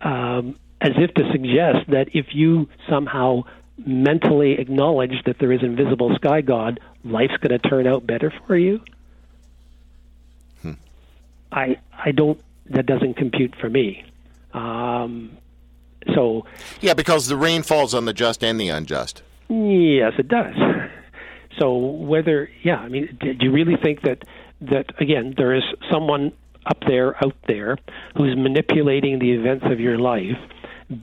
um, 0.00 0.56
as 0.80 0.92
if 0.96 1.14
to 1.14 1.30
suggest 1.32 1.90
that 1.90 2.08
if 2.14 2.26
you 2.34 2.68
somehow 2.88 3.42
mentally 3.86 4.52
acknowledge 4.58 5.22
that 5.26 5.38
there 5.38 5.50
is 5.52 5.60
an 5.62 5.78
invisible 5.78 6.14
sky 6.16 6.40
god, 6.40 6.78
life's 7.04 7.36
going 7.38 7.58
to 7.58 7.68
turn 7.68 7.86
out 7.86 8.06
better 8.06 8.32
for 8.46 8.56
you. 8.56 8.80
I 11.52 11.76
I 11.96 12.10
don't 12.10 12.40
that 12.70 12.86
doesn't 12.86 13.14
compute 13.14 13.54
for 13.60 13.68
me. 13.70 14.04
Um, 14.52 15.36
so 16.14 16.46
Yeah, 16.80 16.94
because 16.94 17.28
the 17.28 17.36
rain 17.36 17.62
falls 17.62 17.94
on 17.94 18.06
the 18.06 18.12
just 18.12 18.42
and 18.42 18.58
the 18.60 18.68
unjust. 18.68 19.22
yes, 19.48 20.12
it 20.18 20.28
does. 20.28 20.54
So 21.60 21.76
whether 21.76 22.50
yeah, 22.64 22.78
I 22.78 22.88
mean, 22.88 23.16
do 23.20 23.36
you 23.38 23.52
really 23.52 23.76
think 23.76 24.02
that 24.02 24.24
that 24.62 24.86
again 25.00 25.34
there 25.36 25.54
is 25.54 25.62
someone 25.92 26.32
up 26.66 26.78
there 26.86 27.16
out 27.24 27.36
there 27.46 27.76
who's 28.16 28.36
manipulating 28.36 29.18
the 29.18 29.32
events 29.32 29.64
of 29.66 29.80
your 29.80 29.98
life 29.98 30.38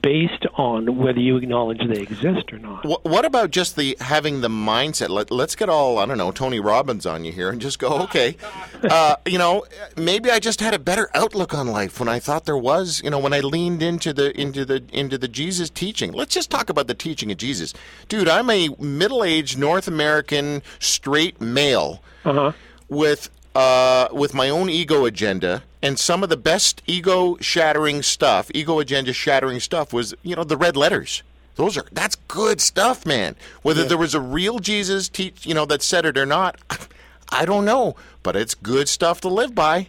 based 0.00 0.46
on 0.56 0.96
whether 0.96 1.18
you 1.18 1.36
acknowledge 1.36 1.80
they 1.88 2.00
exist 2.02 2.52
or 2.52 2.58
not? 2.58 2.84
What 3.04 3.24
about 3.24 3.50
just 3.50 3.74
the 3.74 3.96
having 4.00 4.40
the 4.40 4.48
mindset? 4.48 5.08
Let, 5.08 5.30
let's 5.32 5.56
get 5.56 5.68
all 5.68 5.98
I 5.98 6.06
don't 6.06 6.18
know 6.18 6.30
Tony 6.30 6.60
Robbins 6.60 7.04
on 7.04 7.24
you 7.24 7.32
here 7.32 7.50
and 7.50 7.60
just 7.60 7.78
go 7.78 7.88
okay. 8.02 8.36
Uh, 8.82 9.14
you 9.26 9.38
know, 9.38 9.64
maybe 9.96 10.28
I 10.28 10.40
just 10.40 10.60
had 10.60 10.74
a 10.74 10.78
better 10.78 11.08
outlook 11.14 11.54
on 11.54 11.68
life 11.68 12.00
when 12.00 12.08
I 12.08 12.18
thought 12.18 12.46
there 12.46 12.56
was. 12.58 13.00
You 13.04 13.10
know, 13.10 13.18
when 13.20 13.32
I 13.32 13.38
leaned 13.38 13.80
into 13.80 14.12
the 14.12 14.36
into 14.38 14.64
the 14.64 14.82
into 14.92 15.16
the 15.18 15.28
Jesus 15.28 15.70
teaching. 15.70 16.10
Let's 16.10 16.34
just 16.34 16.50
talk 16.50 16.68
about 16.68 16.88
the 16.88 16.94
teaching 16.94 17.30
of 17.30 17.38
Jesus, 17.38 17.74
dude. 18.08 18.28
I'm 18.28 18.50
a 18.50 18.70
middle-aged 18.80 19.56
North 19.56 19.86
American 19.86 20.62
straight 20.80 21.40
male 21.40 22.02
Uh-huh. 22.24 22.50
with 22.88 23.30
uh, 23.54 24.08
with 24.12 24.34
my 24.34 24.48
own 24.48 24.68
ego 24.70 25.04
agenda, 25.04 25.62
and 25.82 25.98
some 25.98 26.22
of 26.22 26.28
the 26.28 26.36
best 26.36 26.82
ego 26.86 27.36
shattering 27.40 28.02
stuff, 28.02 28.50
ego 28.54 28.78
agenda 28.78 29.12
shattering 29.12 29.60
stuff, 29.60 29.92
was 29.92 30.14
you 30.22 30.34
know 30.36 30.44
the 30.44 30.56
red 30.56 30.76
letters. 30.76 31.22
Those 31.56 31.76
are 31.76 31.84
that's 31.92 32.16
good 32.28 32.60
stuff, 32.60 33.04
man. 33.04 33.36
Whether 33.62 33.84
there 33.84 33.98
was 33.98 34.14
a 34.14 34.20
real 34.20 34.58
Jesus 34.58 35.08
teach, 35.08 35.44
you 35.46 35.52
know, 35.54 35.66
that 35.66 35.82
said 35.82 36.06
it 36.06 36.16
or 36.16 36.24
not, 36.24 36.56
I 37.30 37.44
don't 37.44 37.64
know, 37.64 37.94
but 38.22 38.36
it's 38.36 38.54
good 38.54 38.88
stuff 38.88 39.20
to 39.22 39.28
live 39.28 39.54
by. 39.54 39.88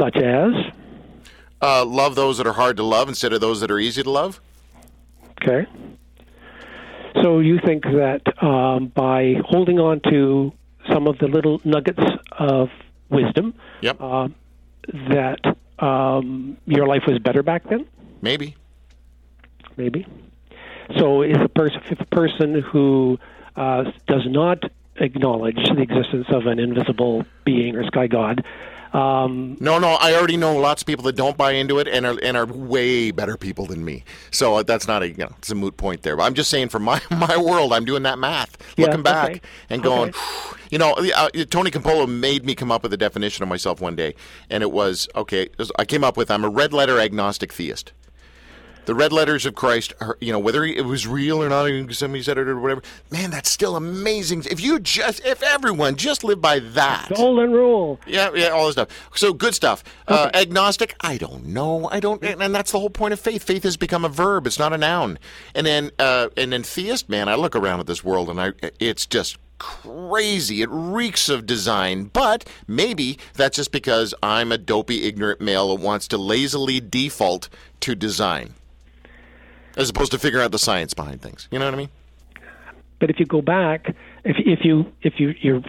Such 0.00 0.16
as 0.16 0.52
Uh, 1.60 1.84
love 1.84 2.14
those 2.14 2.38
that 2.38 2.46
are 2.46 2.52
hard 2.52 2.76
to 2.76 2.84
love 2.84 3.08
instead 3.08 3.32
of 3.32 3.40
those 3.40 3.60
that 3.60 3.70
are 3.70 3.80
easy 3.80 4.02
to 4.04 4.10
love. 4.10 4.40
Okay. 5.42 5.66
So 7.22 7.40
you 7.40 7.58
think 7.64 7.82
that 7.84 8.22
um, 8.42 8.88
by 8.94 9.34
holding 9.44 9.80
on 9.80 10.00
to 10.10 10.52
some 10.92 11.06
of 11.06 11.18
the 11.18 11.28
little 11.28 11.60
nuggets 11.64 12.02
of 12.38 12.70
wisdom, 13.10 13.54
Yep, 13.82 13.96
uh, 14.00 14.28
that 15.10 15.56
um, 15.78 16.56
your 16.66 16.86
life 16.86 17.02
was 17.06 17.18
better 17.18 17.42
back 17.42 17.68
then? 17.68 17.86
maybe. 18.20 18.56
Maybe. 19.76 20.06
So 20.98 21.22
is 21.22 21.36
a 21.40 21.48
person 21.48 21.80
if 21.90 22.00
a 22.00 22.04
person 22.06 22.60
who 22.62 23.18
uh, 23.54 23.84
does 24.08 24.26
not 24.26 24.64
acknowledge 24.96 25.62
the 25.68 25.80
existence 25.82 26.26
of 26.30 26.46
an 26.46 26.58
invisible 26.58 27.24
being 27.44 27.76
or 27.76 27.86
sky 27.86 28.08
god, 28.08 28.44
um, 28.92 29.56
No, 29.60 29.78
no, 29.78 29.88
I 30.00 30.14
already 30.14 30.36
know 30.36 30.56
lots 30.56 30.82
of 30.82 30.86
people 30.86 31.04
that 31.04 31.16
don't 31.16 31.36
buy 31.36 31.52
into 31.52 31.78
it 31.78 31.88
and 31.88 32.06
are 32.06 32.18
and 32.22 32.36
are 32.36 32.46
way 32.46 33.10
better 33.10 33.36
people 33.36 33.66
than 33.66 33.84
me. 33.84 34.04
So 34.30 34.56
uh, 34.56 34.62
that's 34.62 34.86
not 34.88 35.02
a 35.02 35.08
you 35.08 35.16
know 35.16 35.32
it's 35.38 35.50
a 35.50 35.54
moot 35.54 35.76
point 35.76 36.02
there. 36.02 36.16
But 36.16 36.24
I'm 36.24 36.34
just 36.34 36.50
saying 36.50 36.68
for 36.68 36.78
my 36.78 37.00
my 37.10 37.36
world, 37.36 37.72
I'm 37.72 37.84
doing 37.84 38.02
that 38.04 38.18
math, 38.18 38.56
Yeah, 38.76 38.86
looking 38.86 39.02
back 39.02 39.30
okay. 39.30 39.40
and 39.70 39.82
going, 39.82 40.10
Okay. 40.10 40.56
you 40.70 40.78
know, 40.78 40.92
uh, 41.16 41.28
Tony 41.50 41.70
Campolo 41.70 42.08
made 42.08 42.44
me 42.44 42.54
come 42.54 42.70
up 42.72 42.82
with 42.82 42.92
a 42.92 42.96
definition 42.96 43.42
of 43.42 43.48
myself 43.48 43.80
one 43.80 43.96
day, 43.96 44.14
and 44.50 44.62
it 44.62 44.70
was 44.72 45.08
okay. 45.14 45.48
I 45.78 45.84
came 45.84 46.04
up 46.04 46.16
with 46.16 46.30
I'm 46.30 46.44
a 46.44 46.48
red 46.48 46.72
letter 46.72 46.98
agnostic 46.98 47.52
theist. 47.52 47.92
The 48.88 48.94
red 48.94 49.12
letters 49.12 49.44
of 49.44 49.54
Christ, 49.54 49.92
you 50.18 50.32
know, 50.32 50.38
whether 50.38 50.64
it 50.64 50.82
was 50.82 51.06
real 51.06 51.42
or 51.42 51.50
not, 51.50 51.92
somebody 51.92 52.22
said 52.22 52.38
it 52.38 52.48
or 52.48 52.58
whatever. 52.58 52.80
Man, 53.10 53.30
that's 53.30 53.50
still 53.50 53.76
amazing. 53.76 54.44
If 54.50 54.62
you 54.62 54.80
just, 54.80 55.22
if 55.26 55.42
everyone 55.42 55.96
just 55.96 56.24
lived 56.24 56.40
by 56.40 56.60
that, 56.60 57.10
golden 57.14 57.52
rule. 57.52 58.00
yeah, 58.06 58.30
yeah, 58.34 58.48
all 58.48 58.64
this 58.64 58.76
stuff. 58.76 58.88
So 59.14 59.34
good 59.34 59.54
stuff. 59.54 59.84
Uh, 60.06 60.30
agnostic, 60.32 60.96
I 61.02 61.18
don't 61.18 61.44
know. 61.48 61.86
I 61.90 62.00
don't, 62.00 62.24
and, 62.24 62.42
and 62.42 62.54
that's 62.54 62.72
the 62.72 62.78
whole 62.78 62.88
point 62.88 63.12
of 63.12 63.20
faith. 63.20 63.42
Faith 63.42 63.64
has 63.64 63.76
become 63.76 64.06
a 64.06 64.08
verb; 64.08 64.46
it's 64.46 64.58
not 64.58 64.72
a 64.72 64.78
noun. 64.78 65.18
And 65.54 65.66
then, 65.66 65.90
uh, 65.98 66.30
and 66.38 66.50
then 66.50 66.62
theist, 66.62 67.10
man, 67.10 67.28
I 67.28 67.34
look 67.34 67.54
around 67.54 67.80
at 67.80 67.86
this 67.86 68.02
world 68.02 68.30
and 68.30 68.40
I, 68.40 68.52
it's 68.80 69.04
just 69.04 69.36
crazy. 69.58 70.62
It 70.62 70.70
reeks 70.70 71.28
of 71.28 71.44
design. 71.44 72.04
But 72.04 72.48
maybe 72.66 73.18
that's 73.34 73.56
just 73.56 73.70
because 73.72 74.14
I'm 74.22 74.50
a 74.50 74.58
dopey, 74.58 75.04
ignorant 75.04 75.42
male 75.42 75.76
that 75.76 75.84
wants 75.84 76.08
to 76.08 76.16
lazily 76.16 76.80
default 76.80 77.48
to 77.80 77.94
design, 77.94 78.54
as 79.78 79.88
opposed 79.88 80.12
to 80.12 80.18
figure 80.18 80.40
out 80.40 80.50
the 80.52 80.58
science 80.58 80.92
behind 80.92 81.22
things. 81.22 81.48
You 81.50 81.58
know 81.58 81.64
what 81.64 81.74
I 81.74 81.78
mean? 81.78 81.88
But 82.98 83.08
if 83.10 83.18
you 83.20 83.26
go 83.26 83.40
back, 83.40 83.94
if 84.24 84.36
if 84.38 84.64
you 84.64 84.92
if 85.02 85.18
you 85.20 85.34
you're 85.40 85.62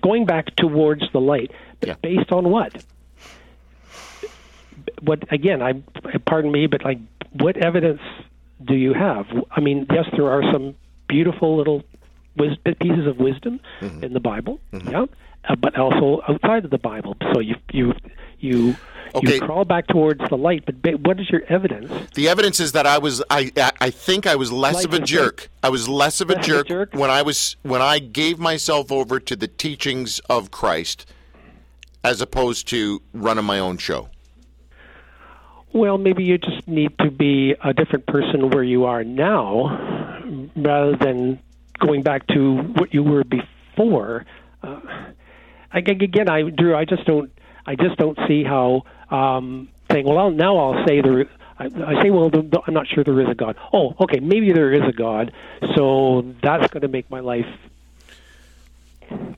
going 0.00 0.24
back 0.24 0.54
towards 0.56 1.02
the 1.12 1.20
light, 1.20 1.50
but 1.80 1.88
Yeah. 1.88 1.94
based 2.00 2.30
on 2.32 2.48
what? 2.50 2.84
What 5.02 5.30
again? 5.32 5.60
I 5.62 5.74
pardon 6.24 6.52
me, 6.52 6.66
but 6.66 6.84
like, 6.84 6.98
what 7.32 7.56
evidence 7.56 8.00
do 8.64 8.74
you 8.74 8.94
have? 8.94 9.26
I 9.50 9.60
mean, 9.60 9.86
yes, 9.92 10.06
there 10.16 10.28
are 10.30 10.42
some 10.52 10.74
beautiful 11.08 11.56
little 11.56 11.82
wis- 12.36 12.58
pieces 12.80 13.06
of 13.06 13.18
wisdom 13.18 13.60
Mm-hmm. 13.80 14.04
in 14.04 14.12
the 14.12 14.20
Bible, 14.20 14.60
yeah, 14.72 15.06
uh, 15.46 15.56
but 15.56 15.76
also 15.78 16.20
outside 16.28 16.64
of 16.64 16.70
the 16.70 16.78
Bible. 16.78 17.16
So 17.32 17.40
you 17.40 17.56
you 17.72 17.92
you 18.38 18.76
Okay. 19.14 19.36
you 19.36 19.40
crawl 19.40 19.64
back 19.64 19.86
towards 19.86 20.20
the 20.28 20.36
light, 20.36 20.64
but 20.66 21.00
what 21.00 21.18
is 21.18 21.30
your 21.30 21.42
evidence? 21.48 21.90
The 22.14 22.28
evidence 22.28 22.60
is 22.60 22.72
that 22.72 22.86
I 22.86 22.98
was 22.98 23.22
I 23.30 23.50
I- 23.80 23.90
think 23.90 24.26
I 24.26 24.36
was 24.36 24.52
less 24.52 24.74
Life 24.76 24.84
of 24.86 24.94
a 24.94 24.98
jerk. 25.00 25.48
I 25.62 25.70
was 25.70 25.88
less 25.88 26.20
of 26.20 26.28
a 26.28 26.34
Less 26.34 26.44
of 26.46 26.50
a 26.50 26.54
jerk, 26.58 26.68
jerk? 26.68 26.94
when 26.94 27.08
I 27.10 27.22
was 27.22 27.56
when 27.62 27.80
I 27.80 28.00
gave 28.00 28.38
myself 28.38 28.92
over 28.92 29.18
to 29.18 29.34
the 29.34 29.48
teachings 29.48 30.18
of 30.28 30.50
Christ 30.50 31.06
as 32.04 32.20
opposed 32.20 32.68
to 32.68 33.00
running 33.14 33.44
my 33.46 33.58
own 33.58 33.78
show. 33.78 34.08
Well, 35.72 35.98
maybe 35.98 36.24
you 36.24 36.38
just 36.38 36.66
need 36.66 36.92
to 37.00 37.10
be 37.10 37.54
a 37.62 37.72
different 37.74 38.06
person 38.06 38.50
where 38.50 38.62
you 38.62 38.84
are 38.86 39.04
now, 39.04 40.18
rather 40.56 40.96
than 40.96 41.38
going 41.78 42.02
back 42.02 42.26
to 42.28 42.56
what 42.76 42.94
you 42.94 43.02
were 43.02 43.22
before. 43.24 44.24
Uh, 44.62 44.80
again, 45.72 46.28
I 46.28 46.50
Drew, 46.50 46.74
I 46.74 46.84
just 46.84 47.04
don't, 47.04 47.30
I 47.66 47.74
just 47.74 47.96
don't 47.96 48.18
see 48.26 48.44
how 48.44 48.82
um, 49.10 49.68
saying, 49.90 50.06
well, 50.06 50.18
I'll, 50.18 50.30
now 50.30 50.56
I'll 50.56 50.86
say 50.86 51.00
there. 51.00 51.26
I, 51.58 51.64
I 51.64 52.02
say, 52.02 52.10
well, 52.10 52.30
the, 52.30 52.62
I'm 52.66 52.74
not 52.74 52.86
sure 52.86 53.02
there 53.02 53.20
is 53.20 53.28
a 53.28 53.34
God. 53.34 53.56
Oh, 53.72 53.94
okay, 54.00 54.20
maybe 54.20 54.52
there 54.52 54.72
is 54.72 54.82
a 54.88 54.92
God, 54.92 55.32
so 55.74 56.34
that's 56.42 56.68
going 56.72 56.82
to 56.82 56.88
make 56.88 57.10
my 57.10 57.20
life 57.20 57.46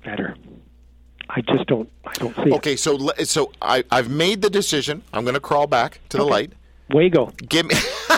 better. 0.04 0.36
I 1.28 1.40
just 1.42 1.66
don't, 1.66 1.88
I 2.04 2.12
don't 2.14 2.34
see 2.36 2.42
it. 2.50 2.52
Okay, 2.54 2.76
so 2.76 2.96
le- 2.96 3.24
so 3.24 3.52
I 3.62 3.84
I've 3.90 4.10
made 4.10 4.42
the 4.42 4.50
decision. 4.50 5.02
I'm 5.12 5.22
going 5.24 5.34
to 5.34 5.40
crawl 5.40 5.66
back 5.66 6.00
to 6.10 6.16
the 6.18 6.24
light. 6.24 6.52
Way 6.90 7.08
go. 7.08 7.32
Give 7.48 7.66
me 7.66 7.74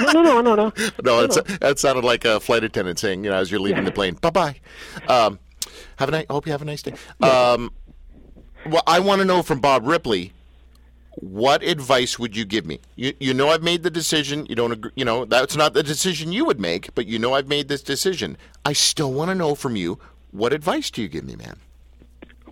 No, 0.00 0.12
no, 0.12 0.22
no, 0.22 0.40
no, 0.40 0.54
no. 0.54 0.72
No, 1.04 1.20
it's, 1.24 1.40
that 1.58 1.78
sounded 1.78 2.04
like 2.04 2.24
a 2.24 2.40
flight 2.40 2.64
attendant 2.64 2.98
saying, 2.98 3.22
you 3.24 3.30
know, 3.30 3.36
as 3.36 3.50
you're 3.50 3.60
leaving 3.60 3.84
the 3.84 3.92
plane, 4.00 4.14
bye 4.14 4.30
bye. 4.30 4.56
Um, 5.08 5.38
have 5.96 6.08
a 6.08 6.12
nice. 6.12 6.26
Hope 6.30 6.46
you 6.46 6.52
have 6.52 6.62
a 6.62 6.66
nice 6.66 6.82
day. 6.82 6.94
Um, 7.20 7.72
well, 8.66 8.82
I 8.86 9.00
want 9.00 9.20
to 9.20 9.24
know 9.24 9.42
from 9.42 9.60
Bob 9.60 9.86
Ripley, 9.86 10.32
what 11.16 11.62
advice 11.62 12.18
would 12.18 12.36
you 12.36 12.44
give 12.44 12.64
me? 12.64 12.80
You, 12.96 13.12
you 13.20 13.34
know, 13.34 13.48
I've 13.48 13.62
made 13.62 13.82
the 13.82 13.90
decision. 13.90 14.46
You 14.46 14.54
don't 14.54 14.72
agree. 14.72 14.92
You 14.94 15.04
know, 15.04 15.24
that's 15.24 15.56
not 15.56 15.74
the 15.74 15.82
decision 15.82 16.32
you 16.32 16.44
would 16.44 16.60
make, 16.60 16.94
but 16.94 17.06
you 17.06 17.18
know, 17.18 17.34
I've 17.34 17.48
made 17.48 17.68
this 17.68 17.82
decision. 17.82 18.36
I 18.64 18.72
still 18.72 19.12
want 19.12 19.30
to 19.30 19.34
know 19.34 19.54
from 19.54 19.76
you, 19.76 19.98
what 20.30 20.52
advice 20.52 20.90
do 20.90 21.02
you 21.02 21.08
give 21.08 21.24
me, 21.24 21.36
man? 21.36 21.58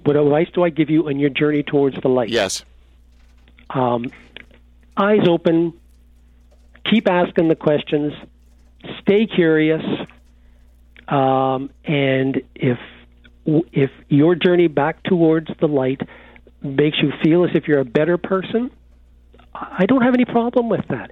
What 0.04 0.16
advice 0.16 0.48
do 0.54 0.64
I 0.64 0.70
give 0.70 0.90
you 0.90 1.08
on 1.08 1.18
your 1.18 1.30
journey 1.30 1.62
towards 1.62 2.00
the 2.00 2.08
light? 2.08 2.28
Yes. 2.28 2.64
Um, 3.70 4.10
eyes 4.96 5.26
open, 5.28 5.72
keep 6.84 7.08
asking 7.08 7.48
the 7.48 7.54
questions, 7.54 8.12
stay 9.00 9.26
curious, 9.26 9.84
um, 11.08 11.70
and 11.84 12.42
if 12.54 12.78
if 13.72 13.90
your 14.08 14.34
journey 14.34 14.68
back 14.68 15.02
towards 15.02 15.48
the 15.60 15.66
light 15.66 16.00
makes 16.62 16.98
you 17.02 17.12
feel 17.22 17.44
as 17.44 17.50
if 17.54 17.66
you're 17.66 17.80
a 17.80 17.84
better 17.84 18.18
person, 18.18 18.70
I 19.54 19.86
don't 19.86 20.02
have 20.02 20.14
any 20.14 20.24
problem 20.24 20.68
with 20.68 20.86
that. 20.88 21.10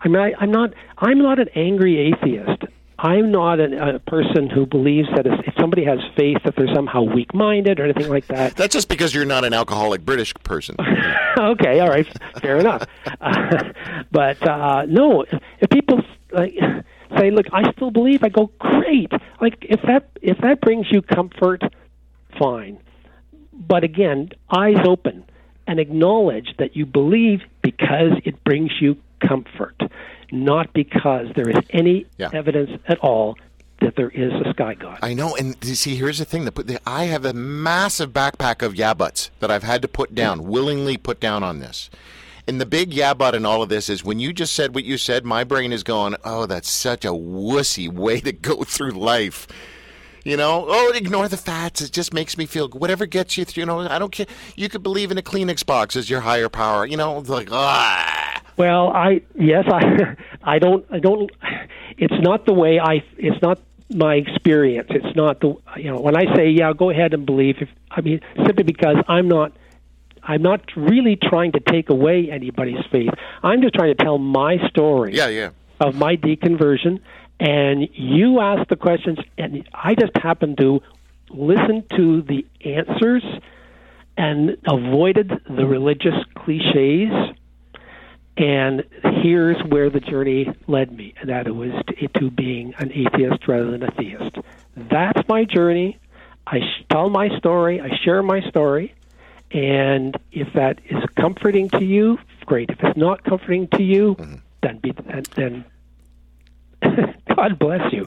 I'm 0.00 0.12
not. 0.12 0.32
I'm 0.38 0.50
not. 0.50 0.74
I'm 0.98 1.18
not 1.18 1.38
an 1.38 1.48
angry 1.54 2.12
atheist. 2.12 2.64
I'm 2.98 3.32
not 3.32 3.58
an, 3.58 3.74
a 3.74 3.98
person 3.98 4.48
who 4.48 4.66
believes 4.66 5.08
that 5.16 5.26
if, 5.26 5.40
if 5.46 5.54
somebody 5.60 5.84
has 5.84 5.98
faith 6.16 6.38
that 6.44 6.54
they're 6.56 6.72
somehow 6.72 7.02
weak-minded 7.02 7.80
or 7.80 7.84
anything 7.84 8.08
like 8.08 8.26
that. 8.28 8.54
That's 8.54 8.72
just 8.72 8.88
because 8.88 9.12
you're 9.12 9.24
not 9.24 9.44
an 9.44 9.52
alcoholic 9.52 10.04
British 10.04 10.32
person. 10.44 10.76
okay, 11.38 11.80
all 11.80 11.88
right, 11.88 12.06
fair 12.40 12.58
enough. 12.58 12.86
Uh, 13.20 13.72
but 14.12 14.40
uh, 14.48 14.86
no, 14.86 15.22
if, 15.22 15.42
if 15.60 15.70
people 15.70 16.02
like 16.32 16.54
say, 17.18 17.30
"Look, 17.30 17.46
I 17.52 17.70
still 17.72 17.90
believe," 17.90 18.22
I 18.22 18.28
go, 18.28 18.50
"Great!" 18.58 19.12
Like 19.40 19.58
if 19.68 19.80
that 19.82 20.08
if 20.22 20.38
that 20.38 20.60
brings 20.60 20.86
you 20.90 21.02
comfort, 21.02 21.62
fine. 22.38 22.78
But 23.52 23.84
again, 23.84 24.30
eyes 24.50 24.84
open 24.86 25.24
and 25.66 25.78
acknowledge 25.80 26.54
that 26.58 26.76
you 26.76 26.84
believe 26.86 27.40
because 27.62 28.12
it 28.24 28.42
brings 28.44 28.72
you 28.80 28.96
comfort, 29.26 29.80
not 30.32 30.72
because 30.74 31.28
there 31.34 31.48
is 31.48 31.56
any 31.70 32.06
Yeah. 32.18 32.30
evidence 32.32 32.70
at 32.88 32.98
all 32.98 33.36
that 33.80 33.96
there 33.96 34.10
is 34.10 34.32
a 34.32 34.50
sky 34.50 34.74
god. 34.74 34.98
I 35.02 35.14
know, 35.14 35.36
and 35.36 35.56
you 35.62 35.74
see, 35.74 35.96
here's 35.96 36.18
the 36.18 36.24
thing: 36.24 36.44
that 36.44 36.80
I 36.86 37.04
have 37.04 37.24
a 37.24 37.32
massive 37.32 38.12
backpack 38.12 38.62
of 38.64 38.74
yabuts 38.74 39.30
that 39.40 39.50
I've 39.50 39.62
had 39.62 39.82
to 39.82 39.88
put 39.88 40.14
down, 40.14 40.44
willingly 40.44 40.96
put 40.96 41.20
down 41.20 41.42
on 41.42 41.60
this. 41.60 41.90
And 42.46 42.60
the 42.60 42.66
big 42.66 42.90
yabut 42.90 43.32
in 43.32 43.46
all 43.46 43.62
of 43.62 43.70
this 43.70 43.88
is 43.88 44.04
when 44.04 44.18
you 44.18 44.32
just 44.32 44.54
said 44.54 44.74
what 44.74 44.84
you 44.84 44.98
said, 44.98 45.24
my 45.24 45.44
brain 45.44 45.72
is 45.72 45.82
going, 45.82 46.14
"Oh, 46.24 46.44
that's 46.46 46.70
such 46.70 47.04
a 47.04 47.08
wussy 47.08 47.90
way 47.90 48.20
to 48.20 48.32
go 48.32 48.64
through 48.64 48.90
life." 48.90 49.46
You 50.24 50.38
know, 50.38 50.64
oh, 50.68 50.92
ignore 50.94 51.28
the 51.28 51.36
fats. 51.36 51.82
It 51.82 51.92
just 51.92 52.14
makes 52.14 52.38
me 52.38 52.46
feel 52.46 52.68
whatever 52.70 53.04
gets 53.04 53.36
you 53.36 53.44
through. 53.44 53.62
You 53.62 53.66
know, 53.66 53.80
I 53.80 53.98
don't 53.98 54.10
care. 54.10 54.26
You 54.56 54.70
could 54.70 54.82
believe 54.82 55.10
in 55.10 55.18
a 55.18 55.22
Kleenex 55.22 55.64
box 55.64 55.96
as 55.96 56.08
your 56.08 56.20
higher 56.20 56.48
power. 56.48 56.86
You 56.86 56.96
know, 56.96 57.18
like 57.18 57.48
ah. 57.50 58.42
Well, 58.56 58.88
I 58.88 59.20
yes, 59.38 59.64
I 59.70 60.16
I 60.42 60.58
don't 60.58 60.86
I 60.90 60.98
don't. 60.98 61.30
It's 61.96 62.20
not 62.20 62.46
the 62.46 62.52
way 62.52 62.80
I. 62.80 63.04
It's 63.18 63.40
not 63.42 63.58
my 63.94 64.14
experience. 64.14 64.88
It's 64.90 65.14
not 65.14 65.40
the 65.40 65.56
you 65.76 65.90
know 65.90 66.00
when 66.00 66.16
I 66.16 66.34
say 66.34 66.48
yeah, 66.48 66.72
go 66.72 66.90
ahead 66.90 67.12
and 67.14 67.26
believe. 67.26 67.56
If 67.60 67.68
I 67.90 68.00
mean 68.00 68.20
simply 68.44 68.64
because 68.64 68.96
I'm 69.08 69.28
not. 69.28 69.52
I'm 70.26 70.42
not 70.42 70.60
really 70.76 71.16
trying 71.16 71.52
to 71.52 71.60
take 71.60 71.90
away 71.90 72.30
anybody's 72.30 72.84
faith. 72.90 73.10
I'm 73.42 73.60
just 73.62 73.74
trying 73.74 73.94
to 73.94 74.02
tell 74.02 74.18
my 74.18 74.56
story 74.68 75.14
Yeah, 75.14 75.28
yeah. 75.28 75.50
of 75.80 75.94
my 75.96 76.16
deconversion. 76.16 77.00
And 77.40 77.88
you 77.92 78.40
ask 78.40 78.68
the 78.68 78.76
questions, 78.76 79.18
and 79.36 79.68
I 79.74 79.94
just 79.94 80.16
happen 80.16 80.56
to 80.56 80.80
listen 81.30 81.84
to 81.96 82.22
the 82.22 82.46
answers 82.64 83.24
and 84.16 84.56
avoided 84.66 85.30
the 85.48 85.66
religious 85.66 86.14
cliches. 86.36 87.10
And 88.36 88.84
here's 89.22 89.56
where 89.68 89.90
the 89.90 90.00
journey 90.00 90.46
led 90.66 90.96
me, 90.96 91.14
and 91.20 91.28
that 91.28 91.46
it 91.46 91.54
was 91.54 91.72
to, 91.88 92.08
to 92.20 92.30
being 92.30 92.74
an 92.78 92.90
atheist 92.92 93.46
rather 93.46 93.70
than 93.70 93.82
a 93.82 93.90
theist. 93.92 94.36
That's 94.76 95.28
my 95.28 95.44
journey. 95.44 95.98
I 96.46 96.60
sh- 96.60 96.84
tell 96.90 97.10
my 97.10 97.36
story. 97.38 97.80
I 97.80 97.90
share 98.04 98.22
my 98.22 98.40
story. 98.48 98.94
And 99.54 100.16
if 100.32 100.52
that 100.54 100.80
is 100.90 101.02
comforting 101.16 101.68
to 101.70 101.84
you, 101.84 102.18
great. 102.44 102.68
If 102.70 102.82
it's 102.82 102.96
not 102.96 103.22
comforting 103.24 103.68
to 103.68 103.82
you, 103.82 104.16
then 104.62 104.78
be 104.78 104.90
then, 105.06 105.22
then 105.36 105.64
God 107.34 107.58
bless 107.58 107.92
you. 107.92 108.06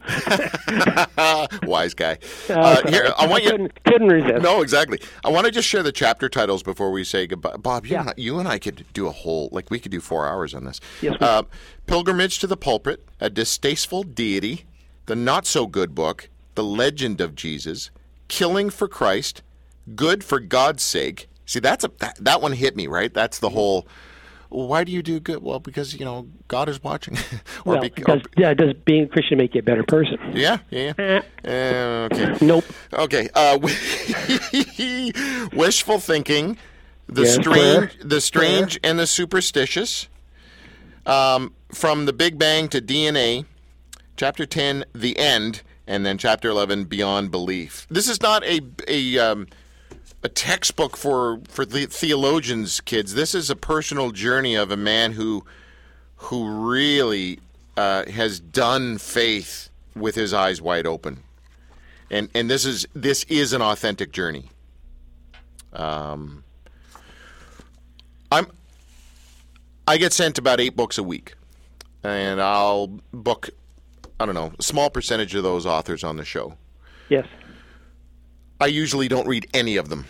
Wise 1.68 1.94
guy. 1.94 2.18
Uh, 2.50 2.86
here, 2.90 3.12
I 3.18 3.28
want 3.28 3.44
you. 3.46 3.52
couldn't, 3.52 3.84
couldn't 3.86 4.10
resist. 4.10 4.42
No, 4.44 4.62
exactly. 4.62 5.00
I 5.24 5.30
want 5.30 5.46
to 5.46 5.52
just 5.52 5.68
share 5.68 5.84
the 5.84 5.92
chapter 5.92 6.28
titles 6.30 6.64
before 6.64 6.92
we 6.92 7.04
say 7.04 7.28
goodbye. 7.28 7.56
Bob, 7.58 7.86
you, 7.86 7.94
Yeah. 7.94 8.02
and, 8.02 8.10
I, 8.10 8.14
you 8.18 8.40
and 8.40 8.48
I 8.48 8.60
could 8.60 8.86
do 8.94 9.08
a 9.08 9.12
whole, 9.12 9.50
like, 9.52 9.72
we 9.72 9.80
could 9.80 9.92
do 9.92 10.00
four 10.02 10.28
hours 10.28 10.54
on 10.54 10.66
this. 10.66 10.80
Yes, 11.02 11.16
uh, 11.22 11.44
Pilgrimage 11.88 12.40
to 12.40 12.48
the 12.48 12.58
Pulpit, 12.58 13.08
A 13.22 13.30
Distasteful 13.30 14.04
Deity, 14.04 14.66
The 15.08 15.16
Not 15.16 15.46
So 15.48 15.66
Good 15.66 15.96
Book, 15.96 16.30
The 16.56 16.64
Legend 16.64 17.20
of 17.22 17.36
Jesus, 17.36 17.90
Killing 18.28 18.70
for 18.70 18.88
Christ, 18.88 19.42
Good 19.96 20.24
for 20.24 20.40
God's 20.42 20.84
Sake. 20.84 21.30
See, 21.48 21.60
that's 21.60 21.84
a 21.84 21.92
that, 22.00 22.18
that 22.24 22.42
one 22.42 22.52
hit 22.52 22.76
me, 22.76 22.86
right? 22.88 23.12
That's 23.12 23.40
the 23.40 23.50
whole. 23.50 23.88
Why 24.50 24.84
do 24.86 24.92
you 24.94 25.02
do 25.02 25.20
good? 25.20 25.42
Well, 25.42 25.60
because 25.60 25.94
you 25.94 26.06
know 26.06 26.28
God 26.48 26.70
is 26.70 26.82
watching. 26.84 27.18
or 27.66 27.74
Well, 27.74 27.82
bec- 27.82 27.96
does, 27.96 28.22
yeah, 28.38 28.54
does 28.54 28.74
being 28.86 29.04
a 29.04 29.08
Christian 29.08 29.38
make 29.40 29.56
you 29.56 29.60
a 29.60 29.64
better 29.64 29.84
person? 29.84 30.18
yeah, 30.34 30.60
yeah. 30.70 30.94
yeah. 30.98 31.22
Uh, 31.44 32.08
okay. 32.14 32.46
Nope. 32.46 32.66
Okay. 32.94 33.30
Uh, 33.34 33.58
wishful 35.54 36.00
thinking, 36.00 36.58
the 37.08 37.24
Yes, 37.24 37.36
strange, 37.36 37.94
fair. 37.94 38.04
the 38.04 38.22
strange, 38.22 38.80
and 38.84 39.00
the 39.00 39.08
superstitious. 39.08 40.08
Um, 41.06 41.54
from 41.72 42.06
the 42.06 42.14
Big 42.14 42.38
Bang 42.38 42.68
to 42.70 42.82
DNA, 42.82 43.46
chapter 44.18 44.46
ten, 44.46 44.84
the 44.94 45.18
end, 45.18 45.62
and 45.86 46.06
then 46.06 46.18
chapter 46.18 46.50
eleven, 46.50 46.84
beyond 46.86 47.32
belief. 47.32 47.88
This 47.90 48.08
is 48.10 48.22
not 48.22 48.44
a 48.44 48.62
a 48.88 49.18
um, 49.20 49.48
a 50.28 50.30
textbook 50.30 50.98
for 50.98 51.40
for 51.48 51.66
the 51.66 51.86
theologians, 51.86 52.82
kids. 52.82 53.14
This 53.14 53.34
is 53.34 53.50
a 53.50 53.56
personal 53.56 54.12
journey 54.12 54.56
of 54.56 54.72
a 54.72 54.78
man 54.78 55.14
who 55.14 55.46
who 56.18 56.70
really 56.70 57.40
uh, 57.76 58.10
has 58.10 58.40
done 58.40 58.98
faith 58.98 59.70
with 59.96 60.16
his 60.16 60.34
eyes 60.34 60.62
wide 60.62 60.86
open 60.86 61.24
and 62.10 62.30
and 62.34 62.50
this 62.50 62.66
is 62.66 62.88
this 62.94 63.24
is 63.26 63.54
an 63.54 63.62
authentic 63.62 64.12
journey. 64.12 64.50
Um, 65.74 66.44
I'm 68.32 68.48
I 69.88 69.98
get 69.98 70.14
sent 70.14 70.38
about 70.38 70.60
eight 70.60 70.76
books 70.76 70.98
a 70.98 71.04
week, 71.04 71.36
and 72.04 72.42
I'll 72.42 72.88
book 73.12 73.50
I 74.20 74.26
don't 74.26 74.36
know, 74.36 74.54
a 74.58 74.64
small 74.64 74.90
percentage 74.90 75.36
of 75.36 75.44
those 75.44 75.66
authors 75.66 76.04
on 76.04 76.18
the 76.18 76.26
show. 76.26 76.56
Yes. 77.10 77.28
I 78.60 78.68
usually 78.68 79.08
don't 79.08 79.28
read 79.28 79.48
any 79.54 79.78
of 79.78 79.90
them, 79.90 80.06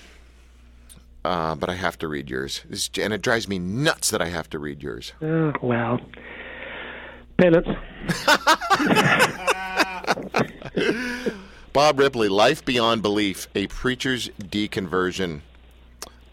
uh, 1.25 1.55
but 1.55 1.69
I 1.69 1.75
have 1.75 1.97
to 1.99 2.07
read 2.07 2.29
yours, 2.29 2.61
It's- 2.65 2.89
and 3.01 3.13
it 3.13 3.21
drives 3.21 3.47
me 3.47 3.59
nuts 3.59 4.09
that 4.11 4.21
I 4.21 4.29
have 4.29 4.49
to 4.51 4.59
read 4.59 4.81
yours. 4.81 5.13
Oh, 5.21 5.53
well. 5.61 5.99
Penance. 7.37 7.67
Bob 11.73 11.99
Ripley, 11.99 12.27
Life 12.29 12.63
Beyond 12.65 13.01
Belief, 13.01 13.47
a 13.53 13.67
preacher's 13.67 14.29
deconversion. 14.41 15.41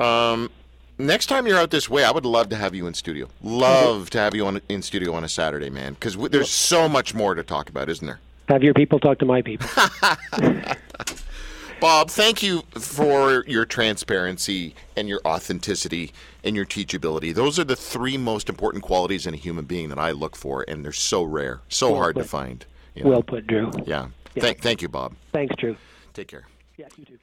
Um, 0.01 0.51
next 0.99 1.27
time 1.27 1.47
you're 1.47 1.59
out 1.59 1.71
this 1.71 1.89
way, 1.91 2.05
I 2.05 2.11
would 2.11 2.25
love 2.25 2.49
to 2.51 2.57
have 2.57 2.75
you 2.75 2.87
in 2.87 2.95
studio. 2.95 3.29
Love 3.43 4.09
to 4.11 4.19
have 4.19 4.35
you 4.35 4.47
on, 4.47 4.61
in 4.69 4.81
studio 4.83 5.13
on 5.15 5.25
a 5.25 5.29
Saturday, 5.29 5.69
man, 5.71 5.95
because 5.95 6.15
w- 6.15 6.29
there's 6.31 6.51
so 6.51 6.89
much 6.89 7.15
more 7.15 7.35
to 7.35 7.43
talk 7.43 7.69
about, 7.69 7.89
isn't 7.91 8.07
there? 8.07 8.21
Have 8.49 8.63
your 8.63 8.75
people 8.75 8.99
talk 8.99 9.19
to 9.19 9.27
my 9.27 9.43
people. 9.43 9.69
Bob, 11.81 12.11
thank 12.11 12.43
you 12.43 12.63
for 12.73 13.45
your 13.47 13.67
transparency 13.67 14.75
and 14.97 15.09
your 15.09 15.21
authenticity 15.27 16.13
and 16.43 16.57
your 16.57 16.65
teachability. 16.65 17.35
Those 17.35 17.59
are 17.59 17.65
the 17.65 17.77
three 17.77 18.17
most 18.17 18.49
important 18.49 18.83
qualities 18.83 19.27
in 19.27 19.35
a 19.35 19.37
human 19.37 19.65
being 19.67 19.91
that 19.91 19.99
I 19.99 20.13
look 20.13 20.35
for, 20.35 20.65
and 20.67 20.85
they're 20.85 20.93
so 20.93 21.23
rare, 21.23 21.61
so 21.69 21.91
Well 21.93 22.01
hard 22.01 22.17
to 22.17 22.25
find. 22.25 22.65
you 22.95 23.05
know? 23.05 23.11
well 23.11 23.23
put, 23.23 23.47
Drew. 23.47 23.71
yeah. 23.85 24.09
Thank, 24.37 24.61
thank 24.61 24.83
you, 24.83 24.89
Bob. 24.89 25.15
Thanks, 25.33 25.55
Drew. 25.57 25.77
Take 26.15 26.29
care. 26.29 26.47
Yeah, 26.77 26.87
you 26.97 27.05
too. 27.05 27.19